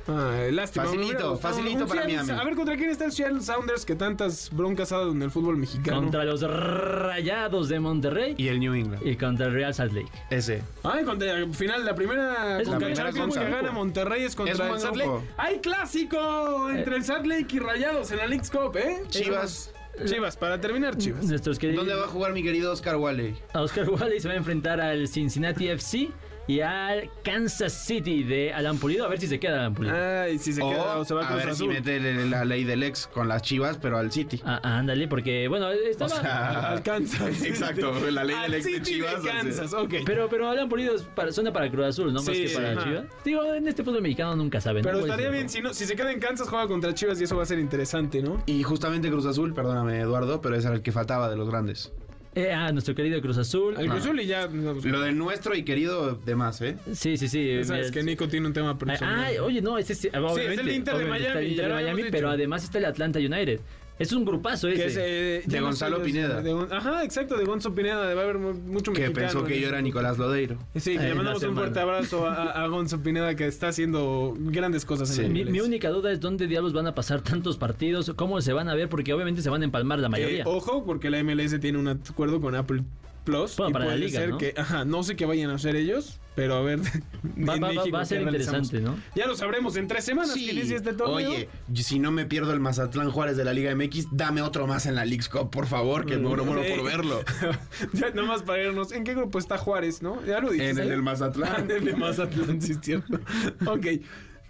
Ah, 0.08 0.48
lástima. 0.52 0.84
Facilito, 0.86 1.38
facilito 1.38 1.88
para 1.88 2.04
Miami. 2.04 2.32
A 2.32 2.44
ver, 2.44 2.56
¿contra 2.56 2.76
quién 2.76 2.90
está 2.90 3.06
el 3.06 3.14
Seattle 3.14 3.40
Sounders 3.40 3.86
que 3.86 3.96
tantas 3.96 4.50
broncas 4.52 4.92
ha 4.92 4.98
dado 4.98 5.12
en 5.12 5.22
el 5.22 5.32
fútbol 5.32 5.56
mexicano? 5.56 6.02
Contra 6.02 6.26
los 6.26 6.42
Rayados 6.42 7.70
de 7.70 7.80
Monterrey 7.80 8.36
Y 8.38 8.48
el 8.50 8.60
New 8.60 8.74
England. 8.74 9.06
y 9.08 9.16
contra 9.16 9.46
el 9.46 9.54
Real 9.54 9.74
Salt 9.74 9.94
Lake. 9.94 10.12
Ese. 10.30 10.64
Ay, 10.84 11.06
contra 11.06 11.32
el 11.32 11.54
final, 11.54 11.86
la 11.86 11.96
primera 11.96 12.60
Es 12.60 12.68
la 12.68 12.78
primera 12.78 13.12
que 13.12 13.20
gana 13.50 13.72
Monterrey 13.72 14.24
es 14.24 14.36
contra 14.36 14.54
Es 14.54 14.60
el 14.74 14.80
Salt. 14.80 14.96
Lake. 14.98 15.12
¡Hay 15.38 15.60
clásico! 15.60 16.70
Entre 16.72 16.96
el 16.98 17.06
Salt 17.06 17.26
Lake 17.26 17.48
y 17.56 17.60
Rayados 17.60 18.12
en 18.12 18.18
la 18.18 18.28
League's 18.28 18.50
Cup, 18.52 18.76
¿eh? 18.76 19.04
Chivas. 19.08 19.72
Chivas, 20.06 20.38
para 20.38 20.60
terminar, 20.60 20.98
Chivas. 20.98 21.26
Nuestros 21.26 21.60
queridos 21.60 21.86
¿Dónde 21.86 22.00
va 22.00 22.06
a 22.08 22.10
jugar 22.10 22.34
mi 22.34 22.44
querido 22.44 22.72
Oscar 22.72 22.96
Wally? 22.98 23.36
a 23.54 23.62
Oscar 23.62 23.90
Wally 23.90 24.20
se 24.20 24.28
va 24.28 24.34
a 24.34 24.38
enfrentar 24.38 24.80
al 24.82 25.08
Cincinnati 25.08 25.68
FC 25.68 26.10
y 26.52 26.60
al 26.60 27.10
Kansas 27.24 27.72
City 27.72 28.24
de 28.24 28.52
Alan 28.54 28.78
Pulido. 28.78 29.06
A 29.06 29.08
ver 29.08 29.20
si 29.20 29.28
se 29.28 29.40
queda 29.40 29.60
Alan 29.60 29.74
Pulido. 29.74 29.96
Ay, 29.96 30.38
si 30.38 30.52
se 30.52 30.60
queda 30.62 30.98
o 30.98 31.06
se 31.06 31.14
va 31.14 31.24
a 31.26 31.30
a 31.32 31.36
ver 31.36 31.46
si 31.46 31.50
Azul. 31.52 31.70
mete 31.70 32.00
la 32.28 32.44
ley 32.44 32.66
del 32.66 32.84
ex 32.84 33.08
con 33.08 33.28
las 33.30 33.42
chivas, 33.42 33.78
pero 33.82 33.98
al 33.98 34.12
City. 34.12 34.42
Ah, 34.44 34.60
ándale, 34.64 35.08
porque 35.08 35.48
bueno, 35.48 35.72
estaba. 35.72 36.10
sea, 36.10 36.72
Al 36.72 36.84
Kansas. 36.84 37.42
Exacto, 37.44 37.94
la 38.12 38.26
ley 38.26 38.36
del 38.42 38.54
ex 38.56 38.66
de 38.66 38.82
Chivas, 38.82 39.24
de 39.24 39.30
o. 39.30 39.34
Kansas, 39.34 39.74
ok. 39.74 39.94
Pero, 40.06 40.28
pero 40.30 40.50
Alan 40.50 40.68
Pulido 40.68 40.94
es 40.96 41.04
para, 41.04 41.32
suena 41.32 41.54
para 41.54 41.70
Cruz 41.72 41.86
Azul, 41.86 42.08
no 42.14 42.22
más 42.22 42.26
Sí, 42.36 42.46
que 42.48 42.54
para 42.54 42.72
ajá. 42.74 42.84
Chivas. 42.84 43.04
Digo, 43.24 43.54
en 43.54 43.68
este 43.68 43.84
fútbol 43.84 44.02
mexicano 44.02 44.36
nunca 44.36 44.60
saben. 44.60 44.84
Pero 44.84 45.00
estaría 45.00 45.30
bien 45.30 45.48
si 45.48 45.62
no, 45.62 45.74
si 45.74 45.86
se 45.86 45.96
queda 45.96 46.12
en 46.12 46.20
Kansas 46.20 46.50
juega 46.50 46.68
contra 46.68 46.94
Chivas 46.94 47.22
y 47.22 47.24
eso 47.24 47.38
va 47.38 47.44
a 47.44 47.46
ser 47.46 47.60
interesante, 47.60 48.22
¿no? 48.22 48.44
Y 48.46 48.64
justamente 48.64 49.10
Cruz 49.10 49.26
Azul, 49.26 49.54
perdóname 49.54 50.00
Eduardo, 50.02 50.42
pero 50.42 50.56
ese 50.56 50.68
era 50.68 50.76
el 50.76 50.82
que 50.82 50.92
faltaba 50.92 51.30
de 51.30 51.38
los 51.38 51.50
grandes. 51.50 51.94
Eh, 52.34 52.54
ah, 52.54 52.72
nuestro 52.72 52.96
querido 52.96 53.22
Cruz 53.22 53.38
Azul. 53.38 53.76
Al 53.76 53.88
Cruz 53.88 54.04
Azul 54.04 54.20
y 54.22 54.26
ya. 54.26 54.48
Lo 54.48 55.02
de 55.02 55.12
nuestro 55.12 55.54
y 55.54 55.64
querido 55.64 56.16
de 56.16 56.36
más, 56.36 56.62
¿eh? 56.62 56.78
Sí, 56.94 57.18
sí, 57.18 57.28
sí. 57.28 57.56
ya 57.58 57.64
sabes 57.66 57.90
mira, 57.90 57.94
que 57.94 58.04
Nico 58.04 58.28
tiene 58.30 58.48
un 58.48 58.54
tema 58.54 58.72
Ay, 58.72 58.78
personal. 58.78 59.20
ay, 59.26 59.38
oye, 59.40 59.62
no, 59.62 59.78
ese 59.78 59.94
es, 59.94 60.06
obviamente, 60.16 60.62
el 60.62 60.72
Inter 60.72 60.96
de 60.98 61.06
Miami, 61.06 61.40
el 61.40 61.48
Inter 61.52 61.68
de 61.68 61.74
Miami, 61.74 62.02
dicho. 62.04 62.12
pero 62.12 62.30
además 62.30 62.64
está 62.64 62.78
el 62.78 62.86
Atlanta 62.86 63.20
United. 63.20 63.60
Es 64.02 64.12
un 64.14 64.26
grupazo 64.26 64.68
ese. 64.68 64.82
que 64.82 64.88
es, 64.88 64.98
eh, 65.00 65.44
De 65.46 65.60
no 65.60 65.68
Gonzalo 65.68 66.02
Pineda. 66.02 66.42
de 66.42 66.68
ajá, 66.72 67.04
exacto, 67.04 67.38
de 67.38 67.46
Gonzalo 67.46 67.76
Pineda. 67.76 68.08
Debe 68.08 68.22
haber 68.22 68.38
mu- 68.40 68.54
mucho 68.54 68.92
Que 68.94 69.02
mexicano. 69.02 69.28
pensó 69.28 69.44
que 69.46 69.60
yo 69.60 69.68
era 69.68 69.82
Nicolás 69.82 70.18
Lodeiro. 70.18 70.58
Sí, 70.76 70.98
que 70.98 71.04
le 71.04 71.16
mandamos 71.16 71.42
un 71.44 71.56
fuerte 71.56 71.80
abrazo 71.80 72.28
a, 72.28 72.64
a 72.64 72.68
Gonzalo 72.68 73.04
Pineda 73.04 73.36
que 73.36 73.48
está 73.48 73.68
haciendo 73.70 74.34
grandes 74.38 74.86
cosas 74.86 75.10
en 75.12 75.16
Sí. 75.16 75.22
el 75.22 75.32
Mi, 75.32 75.46
mi 75.46 75.60
única 75.62 75.90
duda 75.90 76.12
es 76.12 76.20
dónde 76.20 76.48
diablos 76.48 76.74
van 76.74 76.88
a 76.88 76.96
pasar 76.96 77.22
tantos 77.22 77.58
partidos, 77.58 78.12
cómo 78.16 78.42
se 78.42 78.54
van 78.54 78.70
a 78.70 78.76
ver, 78.76 78.90
porque 78.90 79.14
obviamente 79.14 79.42
se 79.42 79.50
van 79.50 79.62
a 79.62 79.66
empalmar 79.66 80.00
la 80.00 80.10
mayoría. 80.10 80.42
Eh, 80.44 80.48
ojo, 80.48 80.84
porque 80.86 81.10
la 81.10 81.20
MLS 81.24 81.60
tiene 81.60 81.78
un 81.78 81.88
acuerdo 81.88 82.42
con 82.42 82.56
Apple 82.56 82.84
Plus. 83.24 83.56
Bueno, 83.58 83.70
y 83.70 83.74
para 83.74 83.86
la 83.86 83.92
puede 83.92 84.06
liga, 84.06 84.20
ser 84.20 84.30
¿no? 84.30 84.38
que, 84.40 84.54
ajá, 84.58 84.84
no 84.86 85.04
sé 85.04 85.16
qué 85.16 85.26
vayan 85.26 85.52
a 85.52 85.56
hacer 85.56 85.76
ellos, 85.76 86.20
pero 86.36 86.56
a 86.56 86.62
ver. 86.62 86.80
Va- 87.48 87.56
en 87.56 87.64
va- 87.64 87.68
va- 87.68 87.74
México, 87.74 87.92
va 87.96 88.02
a 88.02 88.06
ser 88.06 88.22
interesante, 88.22 88.82
¿no? 88.82 88.98
Ya 89.16 89.28
lo 89.28 89.36
sabremos 89.36 89.76
en 89.76 89.88
tres 89.88 90.04
semanas 90.06 90.34
que 90.34 90.52
inicie 90.52 90.76
este 90.76 90.94
torneo. 90.94 91.16
Oye, 91.30 91.48
si 91.76 92.00
no 92.00 92.12
me 92.12 92.26
pierdo 92.26 92.52
el 92.54 92.60
Mazatlán 92.60 93.12
Juárez 93.12 93.38
de 93.38 93.46
la 93.46 93.54
Liga 93.54 93.76
MX, 93.76 94.08
dame 94.12 94.42
otro 94.42 94.66
más 94.66 94.86
en 94.88 94.96
la 94.96 95.06
League's 95.06 95.30
Cup, 95.30 95.52
por 95.52 95.68
favor, 95.68 96.06
que 96.08 96.18
muero, 96.18 96.46
muero 96.46 96.64
Sí. 96.64 96.70
por 96.76 96.84
verlo. 96.84 97.22
ya 97.94 98.10
nomás 98.12 98.42
para 98.42 98.64
irnos. 98.64 98.92
¿En 98.92 99.04
qué 99.04 99.14
grupo 99.14 99.38
está 99.38 99.58
Juárez, 99.60 100.02
no? 100.02 100.24
Ya 100.26 100.40
lo 100.40 100.50
dijiste. 100.50 100.72
En 100.72 100.80
el 100.80 100.90
del 100.90 101.00
Ah, 101.00 101.04
Mazatlán. 101.04 101.64
en 101.70 101.72
el 101.78 101.86
de 101.86 101.96
Mazatlán, 101.96 102.62
sí, 102.62 102.72
es 102.72 102.80
cierto. 102.82 103.20
ok. 103.68 103.86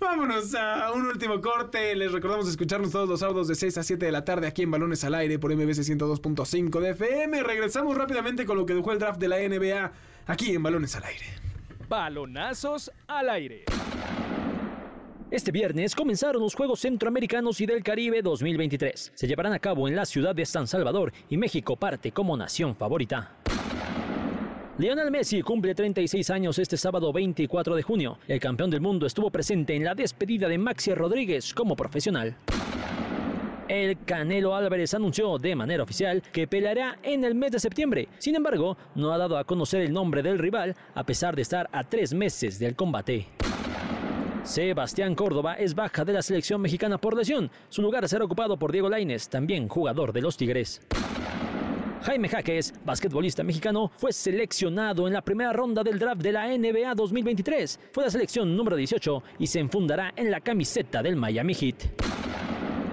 Vámonos 0.01 0.55
a 0.55 0.91
un 0.93 1.05
último 1.05 1.39
corte. 1.39 1.95
Les 1.95 2.11
recordamos 2.11 2.49
escucharnos 2.49 2.91
todos 2.91 3.07
los 3.07 3.19
sábados 3.19 3.47
de 3.47 3.53
6 3.53 3.77
a 3.77 3.83
7 3.83 4.03
de 4.03 4.11
la 4.11 4.25
tarde 4.25 4.47
aquí 4.47 4.63
en 4.63 4.71
Balones 4.71 5.03
al 5.03 5.13
Aire 5.13 5.37
por 5.37 5.55
MBC 5.55 5.83
102.5 5.83 6.79
de 6.79 6.89
FM. 6.89 7.43
Regresamos 7.43 7.95
rápidamente 7.95 8.43
con 8.47 8.57
lo 8.57 8.65
que 8.65 8.73
dejó 8.73 8.93
el 8.93 8.97
draft 8.97 9.19
de 9.19 9.27
la 9.27 9.37
NBA 9.37 9.91
aquí 10.25 10.55
en 10.55 10.63
Balones 10.63 10.95
al 10.95 11.03
Aire. 11.03 11.25
Balonazos 11.87 12.91
al 13.05 13.29
aire. 13.29 13.65
Este 15.29 15.51
viernes 15.51 15.95
comenzaron 15.95 16.41
los 16.41 16.55
Juegos 16.55 16.79
Centroamericanos 16.79 17.61
y 17.61 17.67
del 17.67 17.83
Caribe 17.83 18.23
2023. 18.23 19.11
Se 19.13 19.27
llevarán 19.27 19.53
a 19.53 19.59
cabo 19.59 19.87
en 19.87 19.95
la 19.95 20.05
ciudad 20.05 20.33
de 20.33 20.47
San 20.47 20.65
Salvador 20.65 21.13
y 21.29 21.37
México 21.37 21.77
parte 21.77 22.11
como 22.11 22.35
nación 22.35 22.75
favorita. 22.75 23.40
Lionel 24.77 25.11
Messi 25.11 25.41
cumple 25.41 25.75
36 25.75 26.29
años 26.29 26.57
este 26.57 26.77
sábado 26.77 27.11
24 27.11 27.75
de 27.75 27.83
junio. 27.83 28.17
El 28.27 28.39
campeón 28.39 28.69
del 28.69 28.81
mundo 28.81 29.05
estuvo 29.05 29.29
presente 29.29 29.75
en 29.75 29.83
la 29.83 29.93
despedida 29.93 30.47
de 30.47 30.57
Maxi 30.57 30.93
Rodríguez 30.93 31.53
como 31.53 31.75
profesional. 31.75 32.35
El 33.67 34.03
Canelo 34.05 34.55
Álvarez 34.55 34.93
anunció 34.93 35.37
de 35.37 35.55
manera 35.55 35.83
oficial 35.83 36.21
que 36.31 36.47
peleará 36.47 36.99
en 37.03 37.23
el 37.23 37.35
mes 37.35 37.51
de 37.51 37.59
septiembre. 37.59 38.07
Sin 38.17 38.35
embargo, 38.35 38.77
no 38.95 39.11
ha 39.11 39.17
dado 39.17 39.37
a 39.37 39.43
conocer 39.43 39.81
el 39.81 39.93
nombre 39.93 40.23
del 40.23 40.39
rival 40.39 40.75
a 40.95 41.05
pesar 41.05 41.35
de 41.35 41.41
estar 41.41 41.69
a 41.71 41.83
tres 41.83 42.13
meses 42.13 42.57
del 42.57 42.75
combate. 42.75 43.27
Sebastián 44.43 45.15
Córdoba 45.15 45.53
es 45.55 45.75
baja 45.75 46.03
de 46.03 46.13
la 46.13 46.21
selección 46.21 46.61
mexicana 46.61 46.97
por 46.97 47.15
lesión. 47.15 47.51
Su 47.69 47.81
lugar 47.81 48.07
será 48.09 48.25
ocupado 48.25 48.57
por 48.57 48.71
Diego 48.71 48.89
Lainez, 48.89 49.29
también 49.29 49.67
jugador 49.67 50.11
de 50.13 50.21
los 50.21 50.35
Tigres. 50.35 50.81
Jaime 52.03 52.29
Jaques, 52.29 52.73
basquetbolista 52.83 53.43
mexicano, 53.43 53.91
fue 53.97 54.11
seleccionado 54.11 55.07
en 55.07 55.13
la 55.13 55.21
primera 55.21 55.53
ronda 55.53 55.83
del 55.83 55.99
draft 55.99 56.21
de 56.21 56.31
la 56.31 56.47
NBA 56.47 56.95
2023. 56.95 57.79
Fue 57.91 58.03
la 58.03 58.09
selección 58.09 58.55
número 58.55 58.75
18 58.75 59.23
y 59.37 59.45
se 59.45 59.59
enfundará 59.59 60.11
en 60.15 60.31
la 60.31 60.39
camiseta 60.39 61.03
del 61.03 61.15
Miami 61.15 61.53
Heat. 61.53 61.75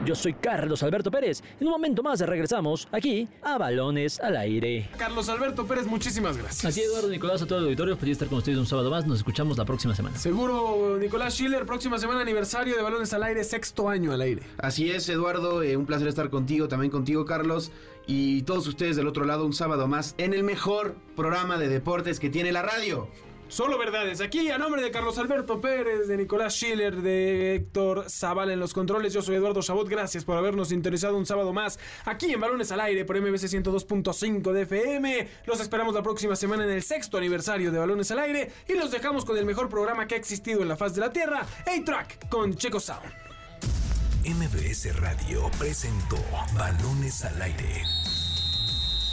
Yo 0.05 0.15
soy 0.15 0.33
Carlos 0.33 0.83
Alberto 0.83 1.11
Pérez. 1.11 1.43
En 1.61 1.67
un 1.67 1.73
momento 1.73 2.03
más 2.03 2.21
regresamos 2.21 2.89
aquí 2.93 3.29
a 3.43 3.59
Balones 3.59 4.19
al 4.21 4.37
Aire. 4.37 4.89
Carlos 4.97 5.29
Alberto 5.29 5.67
Pérez, 5.67 5.87
muchísimas 5.87 6.37
gracias. 6.37 6.65
Así 6.65 6.81
Eduardo 6.81 7.09
Nicolás, 7.09 7.43
a 7.43 7.47
todo 7.47 7.59
el 7.59 7.65
auditorio, 7.67 7.97
feliz 7.97 8.13
estar 8.13 8.29
con 8.29 8.39
ustedes 8.39 8.57
un 8.57 8.67
sábado 8.67 8.91
más. 8.91 9.07
Nos 9.07 9.19
escuchamos 9.19 9.59
la 9.59 9.67
próxima 9.67 9.95
semana. 9.95 10.17
Seguro, 10.17 10.97
Nicolás 10.99 11.35
Schiller, 11.35 11.67
próxima 11.67 11.99
semana 11.99 12.21
aniversario 12.23 12.77
de 12.77 12.83
Balones 12.83 13.13
al 13.13 13.23
Aire, 13.23 13.45
sexto 13.45 13.89
año 13.89 14.13
al 14.13 14.23
aire. 14.23 14.43
Así 14.57 14.91
es, 14.91 15.09
Eduardo, 15.11 15.63
eh, 15.63 15.77
un 15.77 15.85
placer 15.85 16.09
estar 16.09 16.31
contigo, 16.31 16.69
también 16.69 16.91
contigo, 16.91 17.27
Carlos, 17.27 17.71
y 18.09 18.43
todos 18.43 18.67
ustedes 18.67 18.97
del 18.97 19.07
otro 19.07 19.25
lado, 19.25 19.45
un 19.45 19.53
sábado 19.53 19.87
más 19.87 20.15
en 20.19 20.33
el 20.35 20.43
mejor 20.43 20.97
programa 21.15 21.59
de 21.59 21.69
deportes 21.69 22.19
que 22.19 22.31
tiene 22.31 22.51
la 22.51 22.63
radio. 22.63 23.09
Solo 23.49 23.79
verdades. 23.79 24.21
Aquí, 24.21 24.51
a 24.51 24.59
nombre 24.59 24.83
de 24.83 24.91
Carlos 24.91 25.17
Alberto 25.17 25.61
Pérez, 25.61 26.07
de 26.07 26.19
Nicolás 26.19 26.55
Schiller, 26.55 26.97
de 26.97 27.55
Héctor 27.55 28.05
Zavala 28.11 28.53
en 28.53 28.61
los 28.61 28.75
controles, 28.75 29.15
yo 29.15 29.23
soy 29.23 29.37
Eduardo 29.37 29.63
Chabot. 29.63 29.89
Gracias 29.89 30.25
por 30.25 30.37
habernos 30.37 30.71
interesado 30.71 31.17
un 31.17 31.25
sábado 31.25 31.55
más 31.55 31.79
aquí 32.05 32.31
en 32.31 32.41
Balones 32.41 32.73
al 32.73 32.81
Aire 32.81 33.07
por 33.07 33.19
MBC 33.19 33.45
102.5 33.45 34.53
de 34.53 34.63
FM. 34.63 35.29
Los 35.47 35.61
esperamos 35.61 35.95
la 35.95 36.03
próxima 36.03 36.37
semana 36.37 36.65
en 36.65 36.71
el 36.71 36.83
sexto 36.83 37.17
aniversario 37.17 37.73
de 37.73 37.79
Balones 37.79 38.11
al 38.11 38.19
Aire 38.19 38.51
y 38.69 38.75
los 38.75 38.91
dejamos 38.91 39.25
con 39.25 39.39
el 39.39 39.47
mejor 39.47 39.71
programa 39.71 40.07
que 40.07 40.15
ha 40.15 40.19
existido 40.19 40.61
en 40.61 40.69
la 40.69 40.77
faz 40.77 40.95
de 40.95 41.01
la 41.01 41.13
Tierra, 41.13 41.47
A-Track, 41.67 42.29
con 42.29 42.55
Checo 42.55 42.81
Sound. 42.81 43.29
MBS 44.27 44.95
Radio 45.01 45.51
presentó 45.59 46.19
Balones 46.55 47.25
al 47.25 47.41
Aire. 47.41 47.83